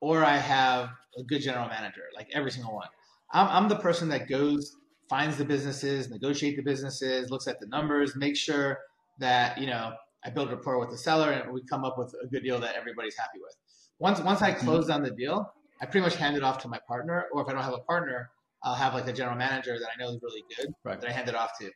or 0.00 0.24
I 0.24 0.36
have 0.36 0.90
a 1.18 1.22
good 1.24 1.40
general 1.40 1.68
manager. 1.68 2.02
Like 2.14 2.28
every 2.32 2.50
single 2.50 2.74
one, 2.74 2.88
I'm, 3.32 3.48
I'm 3.48 3.68
the 3.68 3.76
person 3.76 4.08
that 4.10 4.28
goes, 4.28 4.76
finds 5.10 5.36
the 5.36 5.44
businesses, 5.44 6.08
negotiate 6.08 6.56
the 6.56 6.62
businesses, 6.62 7.30
looks 7.30 7.48
at 7.48 7.58
the 7.58 7.66
numbers, 7.66 8.14
make 8.14 8.36
sure 8.36 8.78
that 9.18 9.58
you 9.58 9.66
know 9.66 9.92
I 10.24 10.30
build 10.30 10.50
rapport 10.50 10.78
with 10.78 10.90
the 10.90 10.96
seller, 10.96 11.32
and 11.32 11.52
we 11.52 11.62
come 11.68 11.84
up 11.84 11.98
with 11.98 12.14
a 12.22 12.28
good 12.28 12.44
deal 12.44 12.60
that 12.60 12.76
everybody's 12.76 13.16
happy 13.16 13.40
with. 13.42 13.54
Once 13.98 14.20
once 14.20 14.40
I 14.40 14.52
close 14.52 14.84
mm-hmm. 14.84 14.92
down 14.92 15.02
the 15.02 15.10
deal, 15.10 15.52
I 15.82 15.86
pretty 15.86 16.04
much 16.04 16.14
hand 16.14 16.36
it 16.36 16.44
off 16.44 16.58
to 16.58 16.68
my 16.68 16.78
partner, 16.86 17.26
or 17.32 17.42
if 17.42 17.48
I 17.48 17.52
don't 17.52 17.64
have 17.64 17.74
a 17.74 17.78
partner, 17.78 18.30
I'll 18.62 18.74
have 18.74 18.94
like 18.94 19.08
a 19.08 19.12
general 19.12 19.36
manager 19.36 19.78
that 19.78 19.88
I 19.94 20.00
know 20.00 20.10
is 20.10 20.18
really 20.22 20.44
good 20.56 20.72
right. 20.84 21.00
that 21.00 21.10
I 21.10 21.12
hand 21.12 21.28
it 21.28 21.34
off 21.34 21.50
to. 21.60 21.70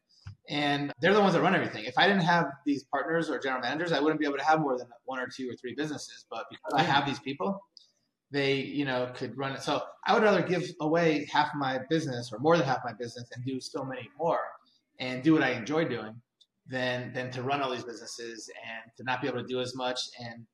And 0.48 0.92
they're 1.00 1.14
the 1.14 1.20
ones 1.20 1.34
that 1.34 1.40
run 1.40 1.54
everything. 1.54 1.84
If 1.84 1.94
I 1.96 2.06
didn't 2.06 2.22
have 2.22 2.46
these 2.66 2.84
partners 2.84 3.30
or 3.30 3.38
general 3.38 3.62
managers, 3.62 3.92
I 3.92 4.00
wouldn't 4.00 4.20
be 4.20 4.26
able 4.26 4.36
to 4.36 4.44
have 4.44 4.60
more 4.60 4.76
than 4.76 4.86
one 5.06 5.18
or 5.18 5.26
two 5.26 5.48
or 5.50 5.54
three 5.54 5.74
businesses. 5.74 6.26
But 6.30 6.44
because 6.50 6.72
I 6.74 6.82
have 6.82 7.06
these 7.06 7.18
people, 7.18 7.60
they, 8.34 8.56
you 8.56 8.84
know, 8.84 9.12
could 9.14 9.38
run 9.38 9.52
it. 9.52 9.62
So 9.62 9.80
I 10.04 10.12
would 10.12 10.24
rather 10.24 10.42
give 10.42 10.64
away 10.80 11.24
half 11.32 11.54
my 11.54 11.78
business 11.88 12.32
or 12.32 12.40
more 12.40 12.56
than 12.56 12.66
half 12.66 12.80
my 12.84 12.92
business 12.92 13.30
and 13.34 13.44
do 13.44 13.60
so 13.60 13.84
many 13.84 14.10
more 14.18 14.40
and 14.98 15.22
do 15.22 15.34
what 15.34 15.44
I 15.44 15.50
enjoy 15.52 15.84
doing 15.84 16.20
than 16.66 17.12
than 17.12 17.30
to 17.30 17.42
run 17.42 17.62
all 17.62 17.70
these 17.70 17.84
businesses 17.84 18.50
and 18.66 18.90
to 18.96 19.04
not 19.04 19.22
be 19.22 19.28
able 19.28 19.40
to 19.40 19.46
do 19.46 19.60
as 19.60 19.76
much 19.76 20.00
and 20.18 20.44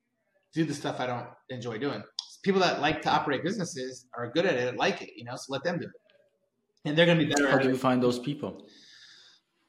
do 0.52 0.64
the 0.64 0.74
stuff 0.74 1.00
I 1.00 1.06
don't 1.06 1.26
enjoy 1.48 1.78
doing. 1.78 2.02
People 2.42 2.60
that 2.60 2.82
like 2.82 3.00
to 3.02 3.10
operate 3.10 3.42
businesses 3.42 4.06
are 4.14 4.28
good 4.28 4.44
at 4.44 4.56
it, 4.56 4.76
like 4.76 5.00
it, 5.00 5.10
you 5.16 5.24
know, 5.24 5.36
so 5.36 5.46
let 5.48 5.64
them 5.64 5.78
do 5.78 5.86
it 5.86 5.92
and 6.84 6.98
they're 6.98 7.06
going 7.06 7.18
to 7.18 7.24
be 7.24 7.32
better. 7.32 7.48
How 7.50 7.58
do 7.58 7.68
you 7.68 7.78
find 7.78 8.02
those 8.02 8.18
people? 8.18 8.66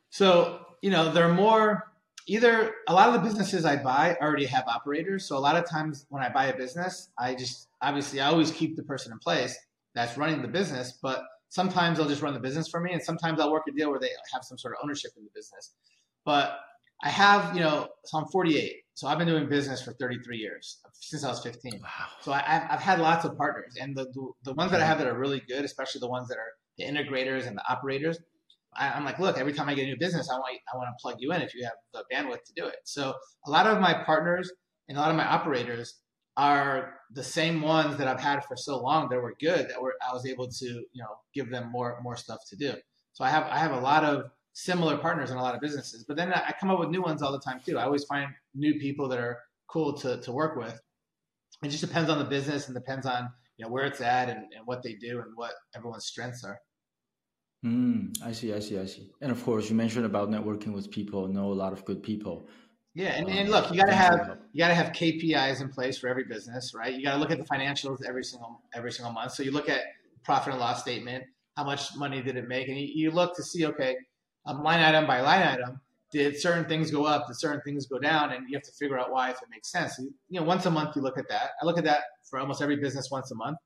So 0.10 0.65
you 0.82 0.89
know, 0.89 1.13
they're 1.13 1.34
more 1.34 1.93
either 2.28 2.74
a 2.89 2.93
lot 2.93 3.08
of 3.08 3.13
the 3.13 3.21
businesses 3.21 3.63
I 3.63 3.78
buy 3.78 4.17
already 4.21 4.45
have 4.45 4.65
operators. 4.67 5.26
So 5.26 5.38
a 5.38 5.39
lot 5.39 5.56
of 5.56 5.69
times 5.69 6.06
when 6.10 6.21
I 6.21 6.30
buy 6.30 6.47
a 6.47 6.58
business, 6.58 7.10
I 7.17 7.36
just 7.36 7.67
obviously 7.82 8.20
I 8.20 8.28
always 8.28 8.52
keep 8.52 8.76
the 8.76 8.84
person 8.84 9.12
in 9.12 9.20
place 9.20 9.58
that's 9.96 10.17
running 10.17 10.41
the 10.41 10.48
business, 10.48 10.98
but 11.02 11.24
sometimes 11.50 11.98
they'll 11.98 12.08
just 12.08 12.22
run 12.22 12.34
the 12.34 12.39
business 12.39 12.70
for 12.70 12.80
me, 12.80 12.94
and 12.94 13.02
sometimes 13.02 13.39
I'll 13.39 13.52
work 13.52 13.63
a 13.67 13.72
deal 13.72 13.89
where 13.89 14.00
they 14.00 14.10
have 14.34 14.44
some 14.44 14.58
sort 14.58 14.74
of 14.74 14.80
ownership 14.84 15.12
in 15.17 15.24
the 15.24 15.30
business. 15.34 15.74
But 16.26 16.60
I 17.04 17.10
have, 17.10 17.56
you 17.56 17.62
know, 17.62 17.89
so 18.06 18.20
I'm 18.20 18.26
48. 18.28 18.74
So 18.94 19.08
I've 19.08 19.17
been 19.17 19.28
doing 19.28 19.50
business 19.50 19.82
for 19.82 19.94
33 19.94 20.38
years 20.38 20.80
since 20.94 21.24
I 21.24 21.30
was 21.30 21.41
15. 21.41 21.80
Wow. 21.82 21.89
So 22.22 22.32
I, 22.32 22.41
have 22.41 22.80
had 22.80 23.00
lots 23.00 23.26
of 23.26 23.38
partners, 23.38 23.76
and 23.80 23.96
the, 23.96 24.06
the, 24.06 24.32
the 24.44 24.54
ones 24.54 24.72
that 24.72 24.82
I 24.82 24.86
have 24.86 24.98
that 25.00 25.08
are 25.08 25.17
really 25.17 25.41
good, 25.48 25.65
especially 25.65 26.00
the 26.00 26.10
ones 26.10 26.28
that 26.30 26.38
are 26.38 26.54
the 26.78 26.86
integrators 26.86 27.48
and 27.48 27.58
the 27.58 27.63
operators. 27.70 28.20
I, 28.74 28.98
am 28.98 29.04
like, 29.04 29.20
look, 29.20 29.38
every 29.38 29.54
time 29.54 29.67
I 29.67 29.74
get 29.74 29.84
a 29.84 29.88
new 29.88 29.98
business, 29.98 30.30
I 30.30 30.36
want 30.36 30.58
I 30.74 30.78
want 30.78 30.89
to 30.98 31.02
plug 31.02 31.15
you 31.20 31.34
in 31.34 31.41
if 31.41 31.54
you 31.54 31.65
have 31.65 31.74
the 31.94 32.04
bandwidth 32.13 32.44
to 32.46 32.54
do 32.56 32.67
it. 32.67 32.78
So 32.86 33.13
a 33.46 33.52
lot 33.52 33.67
of 33.67 33.82
my 33.82 33.94
partners 34.06 34.50
and 34.88 34.98
a 34.98 35.02
lot 35.02 35.10
of 35.10 35.17
my 35.17 35.26
operators 35.26 36.01
are 36.38 36.96
the 37.13 37.24
same 37.24 37.62
ones 37.62 37.98
that 37.98 38.08
I've 38.08 38.20
had 38.20 38.46
for 38.46 38.56
so 38.56 38.82
long 38.82 39.10
that 39.10 39.22
were 39.22 39.36
good 39.39 39.67
that 39.70 39.82
were 39.82 39.96
I 40.08 40.13
was 40.13 40.26
able 40.26 40.48
to 40.48 40.65
you 40.65 41.04
know 41.04 41.17
give 41.34 41.50
them 41.50 41.70
more 41.72 42.00
more 42.02 42.15
stuff 42.15 42.39
to 42.50 42.56
do. 42.56 42.74
So 43.13 43.24
I 43.24 43.30
have 43.30 43.44
I 43.44 43.58
have 43.58 43.72
a 43.72 43.80
lot 43.80 44.04
of 44.04 44.32
similar 44.54 44.98
partners 44.98 45.32
in 45.32 45.38
a 45.38 45.41
lot 45.41 45.56
of 45.56 45.62
businesses, 45.62 46.06
but 46.08 46.17
then 46.17 46.34
I 46.34 46.54
come 46.60 46.70
up 46.70 46.80
with 46.80 46.89
new 46.89 47.02
ones 47.02 47.22
all 47.22 47.32
the 47.32 47.39
time 47.39 47.60
too. 47.65 47.78
I 47.78 47.84
always 47.84 48.04
find 48.06 48.30
new 48.54 48.80
people 48.80 49.08
that 49.10 49.20
are 49.20 49.39
cool 49.67 49.94
to 50.00 50.22
to 50.22 50.32
work 50.32 50.56
with. 50.56 50.80
It 51.63 51.70
just 51.70 51.82
depends 51.86 52.10
on 52.10 52.17
the 52.17 52.26
business 52.26 52.67
and 52.67 52.76
depends 52.76 53.06
on 53.06 53.30
you 53.58 53.65
know 53.65 53.72
where 53.72 53.86
it's 53.86 54.02
at 54.02 54.30
and, 54.30 54.39
and 54.56 54.65
what 54.65 54.84
they 54.84 54.94
do 54.94 55.20
and 55.20 55.32
what 55.36 55.54
everyone's 55.76 56.06
strengths 56.06 56.44
are. 56.44 56.60
Mm, 57.63 58.17
I 58.24 58.32
see, 58.32 58.54
I 58.54 58.60
see, 58.60 58.80
I 58.80 58.86
see. 58.86 59.12
And 59.22 59.32
of 59.32 59.44
course, 59.44 59.70
you 59.70 59.76
mentioned 59.76 60.06
about 60.06 60.32
networking 60.32 60.74
with 60.74 60.89
people, 60.89 61.28
know 61.28 61.52
a 61.52 61.54
lot 61.54 61.74
of 61.74 61.86
good 61.86 62.02
people. 62.02 62.48
Yeah, 62.94 63.16
and, 63.16 63.30
and 63.30 63.50
look, 63.50 63.72
you 63.72 63.80
got 63.80 63.88
to 63.88 63.96
have 63.96 64.38
you 64.52 64.60
got 64.60 64.68
to 64.68 64.74
have 64.74 64.88
KPIs 64.88 65.62
in 65.62 65.70
place 65.70 65.98
for 65.98 66.08
every 66.08 66.26
business, 66.26 66.74
right? 66.76 66.94
You 66.94 67.04
got 67.04 67.14
to 67.14 67.20
look 67.20 67.32
at 67.32 67.38
the 67.38 67.46
financials 67.46 68.00
every 68.06 68.24
single 68.24 68.62
every 68.74 68.92
single 68.92 69.14
month. 69.14 69.32
So 69.32 69.44
you 69.44 69.52
look 69.52 69.70
at 69.70 69.82
profit 70.24 70.52
and 70.52 70.60
loss 70.60 70.82
statement, 70.82 71.24
how 71.56 71.64
much 71.64 71.96
money 71.96 72.22
did 72.22 72.36
it 72.36 72.48
make, 72.50 72.68
and 72.68 72.78
you, 72.78 72.88
you 72.94 73.12
look 73.12 73.36
to 73.38 73.44
see, 73.44 73.66
okay, 73.68 73.96
um, 74.46 74.62
line 74.62 74.82
item 74.82 75.08
by 75.08 75.22
line 75.22 75.42
item, 75.42 75.80
did 76.12 76.38
certain 76.38 76.66
things 76.66 76.92
go 76.92 77.06
up, 77.06 77.28
did 77.28 77.40
certain 77.40 77.62
things 77.62 77.86
go 77.86 77.98
down, 77.98 78.34
and 78.34 78.50
you 78.50 78.58
have 78.58 78.64
to 78.64 78.74
figure 78.74 79.00
out 79.00 79.10
why 79.10 79.30
if 79.30 79.38
it 79.38 79.48
makes 79.50 79.72
sense. 79.72 79.98
You, 79.98 80.14
you 80.28 80.40
know, 80.42 80.46
once 80.46 80.66
a 80.66 80.72
month 80.72 80.98
you 80.98 81.02
look 81.02 81.18
at 81.18 81.30
that. 81.30 81.52
I 81.62 81.66
look 81.66 81.78
at 81.78 81.86
that 81.86 82.02
for 82.30 82.40
almost 82.40 82.62
every 82.62 82.76
business 82.76 83.10
once 83.10 83.32
a 83.32 83.36
month, 83.36 83.58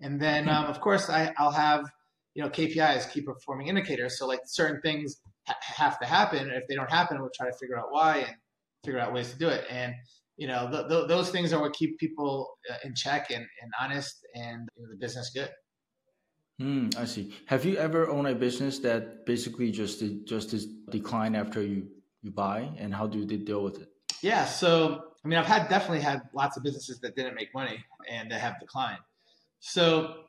and 0.00 0.20
then 0.20 0.48
um, 0.48 0.64
of 0.64 0.80
course 0.80 1.08
I, 1.08 1.32
I'll 1.38 1.52
have 1.52 1.88
you 2.34 2.42
know 2.42 2.50
KPIs, 2.50 3.08
key 3.12 3.20
performing 3.20 3.68
indicators. 3.68 4.18
So 4.18 4.26
like 4.26 4.40
certain 4.46 4.80
things 4.80 5.20
ha- 5.46 5.54
have 5.60 6.00
to 6.00 6.06
happen. 6.06 6.40
and 6.40 6.52
If 6.52 6.66
they 6.66 6.74
don't 6.74 6.90
happen, 6.90 7.20
we'll 7.20 7.30
try 7.32 7.46
to 7.46 7.56
figure 7.56 7.78
out 7.78 7.92
why 7.92 8.18
and 8.18 8.34
figure 8.84 9.00
out 9.00 9.12
ways 9.12 9.32
to 9.32 9.38
do 9.38 9.48
it. 9.48 9.64
And 9.70 9.94
you 10.36 10.48
know, 10.48 10.68
th- 10.70 10.88
th- 10.88 11.08
those 11.08 11.30
things 11.30 11.52
are 11.52 11.60
what 11.60 11.72
keep 11.74 11.98
people 11.98 12.58
uh, 12.70 12.76
in 12.84 12.94
check 12.94 13.30
and, 13.30 13.46
and 13.62 13.72
honest 13.80 14.26
and 14.34 14.68
you 14.76 14.82
know, 14.82 14.90
the 14.90 14.96
business 14.96 15.30
good. 15.32 15.50
Hmm, 16.58 16.88
I 16.96 17.04
see. 17.04 17.34
Have 17.46 17.64
you 17.64 17.76
ever 17.76 18.08
owned 18.08 18.28
a 18.28 18.34
business 18.34 18.78
that 18.80 19.26
basically 19.26 19.70
just 19.72 20.02
just 20.24 20.52
is 20.52 20.66
decline 20.90 21.34
after 21.34 21.62
you 21.62 21.88
you 22.22 22.30
buy, 22.30 22.70
and 22.78 22.94
how 22.94 23.06
do 23.06 23.18
you 23.18 23.26
deal 23.26 23.62
with 23.62 23.80
it? 23.80 23.88
Yeah, 24.22 24.44
so 24.44 25.04
I 25.24 25.28
mean, 25.28 25.38
I've 25.38 25.46
had 25.46 25.68
definitely 25.68 26.00
had 26.00 26.22
lots 26.32 26.56
of 26.56 26.62
businesses 26.62 27.00
that 27.00 27.16
didn't 27.16 27.34
make 27.34 27.52
money 27.54 27.84
and 28.08 28.30
that 28.30 28.40
have 28.40 28.60
declined. 28.60 29.00
So 29.60 30.24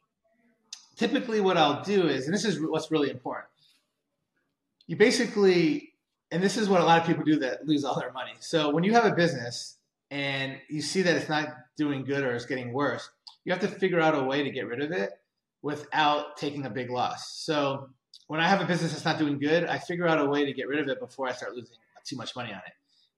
typically, 0.95 1.41
what 1.41 1.57
I'll 1.57 1.83
do 1.83 2.07
is, 2.07 2.25
and 2.25 2.33
this 2.33 2.45
is 2.45 2.59
what's 2.59 2.91
really 2.91 3.09
important. 3.09 3.47
You 4.87 4.95
basically 4.95 5.93
and 6.35 6.43
this 6.43 6.57
is 6.57 6.67
what 6.67 6.81
a 6.81 6.83
lot 6.83 6.99
of 6.99 7.07
people 7.07 7.23
do 7.23 7.39
that 7.39 7.65
lose 7.65 7.85
all 7.85 7.97
their 7.97 8.11
money. 8.11 8.33
So 8.41 8.69
when 8.69 8.83
you 8.83 8.91
have 8.91 9.05
a 9.05 9.15
business 9.15 9.77
and 10.11 10.57
you 10.69 10.81
see 10.81 11.01
that 11.03 11.15
it's 11.15 11.29
not 11.29 11.47
doing 11.77 12.03
good 12.03 12.25
or 12.25 12.33
it's 12.33 12.45
getting 12.45 12.73
worse, 12.73 13.09
you 13.45 13.53
have 13.53 13.61
to 13.61 13.69
figure 13.69 14.01
out 14.01 14.15
a 14.15 14.21
way 14.21 14.43
to 14.43 14.51
get 14.51 14.67
rid 14.67 14.81
of 14.81 14.91
it 14.91 15.11
without 15.61 16.35
taking 16.35 16.65
a 16.65 16.69
big 16.69 16.89
loss. 16.89 17.39
So 17.39 17.87
when 18.27 18.41
I 18.41 18.49
have 18.49 18.59
a 18.59 18.65
business 18.65 18.91
that's 18.91 19.05
not 19.05 19.17
doing 19.17 19.39
good, 19.39 19.63
I 19.63 19.77
figure 19.77 20.09
out 20.09 20.19
a 20.19 20.25
way 20.25 20.43
to 20.43 20.51
get 20.51 20.67
rid 20.67 20.79
of 20.81 20.89
it 20.89 20.99
before 20.99 21.25
I 21.25 21.31
start 21.31 21.55
losing 21.55 21.77
too 22.05 22.17
much 22.17 22.35
money 22.35 22.51
on 22.51 22.59
it. 22.59 22.73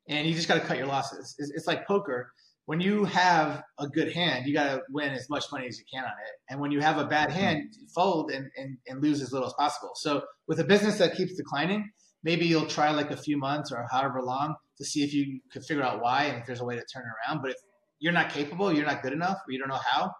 And 0.07 0.27
you 0.27 0.35
just 0.35 0.47
got 0.47 0.61
to 0.61 0.67
cut 0.67 0.77
your 0.77 0.85
losses. 0.85 1.35
It's, 1.39 1.65
like 1.65 1.87
poker. 1.87 2.31
When 2.67 2.79
you 2.79 3.03
have 3.05 3.63
a 3.79 3.87
good 3.87 4.11
hand, 4.11 4.45
you 4.45 4.53
got 4.53 4.75
to 4.75 4.81
win 4.91 5.13
as 5.13 5.27
much 5.27 5.45
money 5.51 5.65
as 5.65 5.79
you 5.79 5.85
can 5.91 6.03
on 6.03 6.11
it. 6.11 6.51
And 6.51 6.59
when 6.59 6.69
you 6.69 6.81
have 6.81 6.99
a 6.99 7.05
bad 7.05 7.29
mm-hmm. 7.29 7.39
hand, 7.39 7.77
fold 7.95 8.29
and, 8.29 8.51
and, 8.55 8.77
and 8.87 9.01
lose 9.01 9.23
as 9.23 9.33
little 9.33 9.47
as 9.47 9.53
possible. 9.53 9.93
So 9.95 10.21
with 10.47 10.59
a 10.59 10.63
business 10.63 10.99
that 10.99 11.15
keeps 11.15 11.33
declining, 11.33 11.89
maybe 12.23 12.45
you'll 12.45 12.67
try 12.67 12.91
like 12.91 13.11
a 13.11 13.17
few 13.17 13.37
months 13.37 13.71
or 13.71 13.85
however 13.91 14.21
long 14.21 14.55
to 14.77 14.85
see 14.85 15.03
if 15.03 15.13
you 15.13 15.39
could 15.51 15.65
figure 15.65 15.83
out 15.83 16.01
why 16.01 16.25
and 16.25 16.39
if 16.39 16.45
there's 16.45 16.61
a 16.61 16.65
way 16.65 16.75
to 16.75 16.85
turn 16.93 17.03
it 17.03 17.29
around. 17.29 17.41
But 17.41 17.51
if 17.51 17.57
you're 17.99 18.13
not 18.13 18.29
capable, 18.29 18.73
you're 18.73 18.85
not 18.85 19.01
good 19.01 19.13
enough, 19.13 19.37
or 19.47 19.51
you 19.51 19.59
don't 19.59 19.69
know 19.69 19.79
how, 19.83 20.11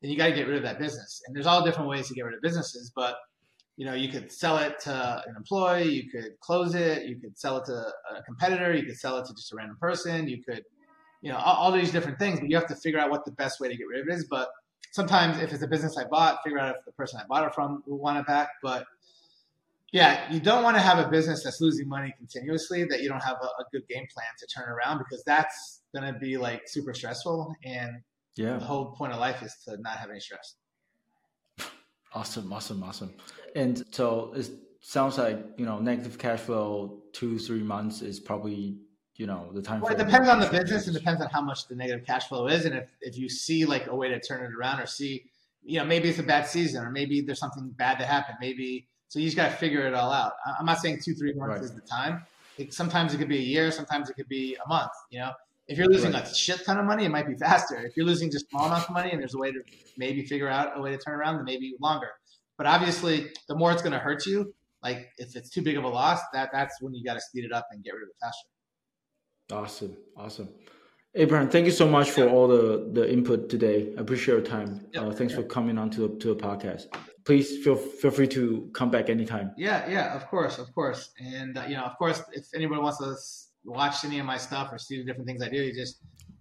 then 0.00 0.10
you 0.10 0.16
got 0.16 0.26
to 0.26 0.32
get 0.32 0.46
rid 0.46 0.56
of 0.56 0.62
that 0.62 0.78
business. 0.78 1.20
And 1.26 1.36
there's 1.36 1.46
all 1.46 1.64
different 1.64 1.88
ways 1.88 2.08
to 2.08 2.14
get 2.14 2.22
rid 2.22 2.34
of 2.34 2.42
businesses, 2.42 2.92
but 2.94 3.16
you 3.80 3.86
know, 3.86 3.94
you 3.94 4.10
could 4.10 4.30
sell 4.30 4.58
it 4.58 4.78
to 4.80 5.22
an 5.26 5.34
employee, 5.36 5.88
you 5.88 6.10
could 6.10 6.38
close 6.40 6.74
it, 6.74 7.06
you 7.06 7.18
could 7.18 7.38
sell 7.38 7.56
it 7.56 7.64
to 7.64 7.72
a 7.72 8.22
competitor, 8.26 8.74
you 8.74 8.84
could 8.84 8.98
sell 8.98 9.16
it 9.16 9.24
to 9.26 9.32
just 9.32 9.50
a 9.54 9.56
random 9.56 9.78
person, 9.80 10.28
you 10.28 10.42
could, 10.42 10.62
you 11.22 11.32
know, 11.32 11.38
all, 11.38 11.54
all 11.56 11.72
these 11.72 11.90
different 11.90 12.18
things. 12.18 12.40
But 12.40 12.50
you 12.50 12.56
have 12.56 12.66
to 12.66 12.74
figure 12.74 12.98
out 12.98 13.10
what 13.10 13.24
the 13.24 13.32
best 13.32 13.58
way 13.58 13.68
to 13.68 13.76
get 13.76 13.84
rid 13.84 14.02
of 14.02 14.08
it 14.08 14.12
is. 14.12 14.26
But 14.28 14.48
sometimes, 14.92 15.38
if 15.38 15.54
it's 15.54 15.62
a 15.62 15.66
business 15.66 15.96
I 15.96 16.04
bought, 16.04 16.40
figure 16.44 16.58
out 16.58 16.76
if 16.76 16.84
the 16.84 16.92
person 16.92 17.20
I 17.22 17.26
bought 17.26 17.46
it 17.46 17.54
from 17.54 17.82
will 17.86 17.98
want 17.98 18.18
it 18.18 18.26
back. 18.26 18.48
But 18.62 18.84
yeah, 19.92 20.32
you 20.32 20.38
don't 20.38 20.62
want 20.62 20.76
to 20.76 20.80
have 20.80 21.04
a 21.04 21.08
business 21.08 21.42
that's 21.42 21.60
losing 21.60 21.88
money 21.88 22.14
continuously 22.16 22.84
that 22.84 23.00
you 23.02 23.08
don't 23.08 23.22
have 23.22 23.36
a, 23.42 23.46
a 23.46 23.64
good 23.72 23.86
game 23.88 24.06
plan 24.12 24.26
to 24.38 24.46
turn 24.46 24.68
around 24.68 24.98
because 24.98 25.22
that's 25.24 25.82
going 25.94 26.12
to 26.12 26.18
be 26.18 26.36
like 26.36 26.62
super 26.66 26.94
stressful. 26.94 27.54
And 27.64 28.02
yeah, 28.36 28.58
the 28.58 28.64
whole 28.64 28.92
point 28.92 29.12
of 29.12 29.18
life 29.18 29.42
is 29.42 29.54
to 29.64 29.76
not 29.80 29.96
have 29.96 30.10
any 30.10 30.20
stress. 30.20 30.54
Awesome, 32.12 32.52
awesome, 32.52 32.82
awesome. 32.82 33.14
And 33.54 33.84
so 33.90 34.32
it 34.36 34.48
sounds 34.80 35.18
like 35.18 35.38
you 35.56 35.66
know 35.66 35.80
negative 35.80 36.18
cash 36.18 36.40
flow 36.40 37.02
two 37.12 37.38
three 37.38 37.62
months 37.62 38.00
is 38.02 38.20
probably 38.20 38.78
you 39.16 39.26
know 39.26 39.50
the 39.52 39.62
time. 39.62 39.80
Well, 39.80 39.92
it 39.92 39.98
depends 39.98 40.28
on 40.28 40.38
the 40.38 40.46
business. 40.46 40.86
It 40.86 40.92
depends 40.92 41.20
on 41.20 41.28
how 41.30 41.40
much 41.40 41.66
the 41.66 41.74
negative 41.74 42.06
cash 42.06 42.28
flow 42.28 42.46
is, 42.46 42.64
and 42.64 42.76
if 42.76 42.90
if 43.00 43.18
you 43.18 43.28
see 43.28 43.64
like 43.64 43.88
a 43.88 43.94
way 43.94 44.08
to 44.08 44.20
turn 44.20 44.44
it 44.44 44.54
around, 44.54 44.80
or 44.80 44.86
see 44.86 45.24
you 45.62 45.80
know 45.80 45.84
maybe 45.84 46.08
it's 46.08 46.20
a 46.20 46.22
bad 46.22 46.46
season, 46.46 46.84
or 46.84 46.90
maybe 46.90 47.20
there's 47.20 47.40
something 47.40 47.70
bad 47.76 47.98
that 47.98 48.06
happened, 48.06 48.38
maybe 48.40 48.86
so 49.10 49.18
you 49.18 49.24
just 49.24 49.36
got 49.36 49.50
to 49.50 49.56
figure 49.56 49.84
it 49.88 49.92
all 49.92 50.12
out. 50.12 50.34
I'm 50.58 50.64
not 50.64 50.78
saying 50.78 51.00
two, 51.04 51.14
three 51.14 51.32
months 51.32 51.56
right. 51.56 51.64
is 51.64 51.74
the 51.74 51.80
time. 51.80 52.22
It, 52.58 52.72
sometimes 52.72 53.12
it 53.12 53.18
could 53.18 53.28
be 53.28 53.38
a 53.38 53.42
year. 53.42 53.72
Sometimes 53.72 54.08
it 54.08 54.14
could 54.14 54.28
be 54.28 54.56
a 54.64 54.68
month. 54.68 54.92
You 55.10 55.18
know, 55.18 55.32
if 55.66 55.76
you're 55.76 55.88
losing 55.88 56.12
right. 56.12 56.22
a 56.22 56.32
shit 56.32 56.64
ton 56.64 56.78
of 56.78 56.84
money, 56.84 57.06
it 57.06 57.08
might 57.08 57.26
be 57.26 57.34
faster. 57.34 57.76
If 57.84 57.96
you're 57.96 58.06
losing 58.06 58.30
just 58.30 58.48
small 58.50 58.66
amounts 58.66 58.86
of 58.86 58.94
money 58.94 59.10
and 59.10 59.20
there's 59.20 59.34
a 59.34 59.38
way 59.38 59.50
to 59.50 59.60
maybe 59.96 60.24
figure 60.24 60.48
out 60.48 60.78
a 60.78 60.80
way 60.80 60.92
to 60.92 60.96
turn 60.96 61.18
around, 61.18 61.38
then 61.38 61.44
maybe 61.44 61.74
longer. 61.80 62.10
But 62.56 62.68
obviously, 62.68 63.32
the 63.48 63.56
more 63.56 63.72
it's 63.72 63.82
going 63.82 63.94
to 63.94 63.98
hurt 63.98 64.26
you, 64.26 64.54
like 64.80 65.10
if 65.18 65.34
it's 65.34 65.50
too 65.50 65.62
big 65.62 65.76
of 65.76 65.82
a 65.82 65.88
loss, 65.88 66.20
that 66.32 66.50
that's 66.52 66.80
when 66.80 66.94
you 66.94 67.04
got 67.04 67.14
to 67.14 67.20
speed 67.20 67.44
it 67.44 67.52
up 67.52 67.66
and 67.72 67.82
get 67.82 67.94
rid 67.94 68.04
of 68.04 68.10
it 68.10 68.16
faster. 68.20 68.46
Awesome, 69.52 69.96
awesome. 70.16 70.48
Abraham, 71.16 71.48
thank 71.48 71.66
you 71.66 71.72
so 71.72 71.88
much 71.88 72.12
for 72.12 72.28
all 72.28 72.46
the, 72.46 72.88
the 72.92 73.12
input 73.12 73.48
today. 73.48 73.92
I 73.98 74.02
appreciate 74.02 74.34
your 74.34 74.44
time. 74.44 74.86
Uh, 74.96 75.10
thanks 75.10 75.34
for 75.34 75.42
coming 75.42 75.78
on 75.78 75.90
to 75.90 76.16
to 76.18 76.34
the 76.34 76.36
podcast. 76.36 76.84
Please 77.24 77.62
feel 77.62 77.76
feel 77.76 78.10
free 78.10 78.28
to 78.28 78.70
come 78.72 78.90
back 78.90 79.10
anytime. 79.10 79.52
Yeah, 79.56 79.88
yeah, 79.88 80.14
of 80.14 80.26
course, 80.28 80.58
of 80.58 80.72
course. 80.74 81.10
And 81.18 81.58
uh, 81.58 81.64
you 81.68 81.76
know, 81.76 81.84
of 81.84 81.96
course, 81.98 82.22
if 82.32 82.46
anybody 82.54 82.80
wants 82.80 82.98
to 82.98 83.14
watch 83.70 84.04
any 84.04 84.18
of 84.18 84.26
my 84.26 84.38
stuff 84.38 84.72
or 84.72 84.78
see 84.78 84.96
the 84.98 85.04
different 85.04 85.26
things 85.26 85.42
I 85.42 85.48
do, 85.48 85.62
you 85.62 85.74
just 85.74 86.00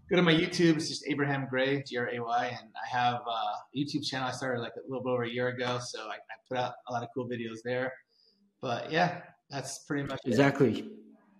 go 0.09 0.15
to 0.15 0.21
my 0.21 0.33
YouTube. 0.33 0.77
It's 0.77 0.87
just 0.87 1.05
Abraham 1.07 1.47
Gray, 1.49 1.83
G 1.83 1.97
R 1.97 2.09
A 2.13 2.19
Y, 2.19 2.45
and 2.47 2.69
I 2.75 2.97
have 2.97 3.15
a 3.15 3.77
YouTube 3.77 4.05
channel 4.05 4.27
I 4.27 4.31
started 4.31 4.61
like 4.61 4.73
a 4.77 4.87
little 4.87 5.03
bit 5.03 5.09
over 5.09 5.23
a 5.23 5.29
year 5.29 5.49
ago. 5.49 5.79
So 5.83 5.99
I, 6.07 6.15
I 6.15 6.35
put 6.47 6.57
out 6.57 6.73
a 6.87 6.93
lot 6.93 7.03
of 7.03 7.09
cool 7.13 7.27
videos 7.27 7.59
there. 7.63 7.91
But 8.61 8.91
yeah, 8.91 9.21
that's 9.49 9.79
pretty 9.79 10.07
much 10.07 10.19
exactly. 10.25 10.79
It 10.79 10.85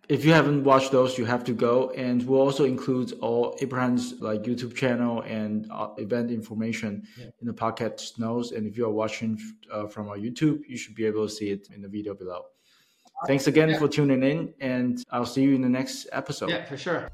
if 0.10 0.26
you 0.26 0.34
haven't 0.34 0.64
watched 0.64 0.92
those, 0.92 1.18
you 1.20 1.26
have 1.26 1.44
to 1.44 1.54
go. 1.54 1.92
And 1.92 2.28
we'll 2.28 2.42
also 2.42 2.66
include 2.66 3.14
all 3.22 3.56
Abraham's 3.62 4.20
like 4.20 4.42
YouTube 4.44 4.76
channel 4.76 5.22
and 5.22 5.68
uh, 5.72 5.90
event 5.98 6.32
information 6.32 7.08
yeah. 7.16 7.28
in 7.40 7.48
the 7.48 7.54
podcast 7.54 8.18
notes. 8.18 8.52
And 8.52 8.66
if 8.66 8.76
you 8.76 8.86
are 8.86 8.92
watching 8.92 9.40
uh, 9.72 9.86
from 9.88 10.10
our 10.10 10.18
YouTube, 10.18 10.62
you 10.68 10.78
should 10.78 10.96
be 10.96 11.06
able 11.06 11.28
to 11.28 11.34
see 11.34 11.52
it 11.52 11.70
in 11.74 11.84
the 11.84 11.88
video 11.88 12.16
below. 12.16 12.46
Thanks 13.28 13.48
again 13.48 13.70
yeah. 13.70 13.78
for 13.78 13.88
tuning 13.88 14.24
in, 14.24 14.54
and 14.62 15.04
I'll 15.12 15.26
see 15.26 15.44
you 15.44 15.54
in 15.54 15.62
the 15.62 15.70
next 15.70 16.08
episode. 16.14 16.50
Yeah, 16.50 16.64
for 16.66 16.78
sure. 16.78 17.10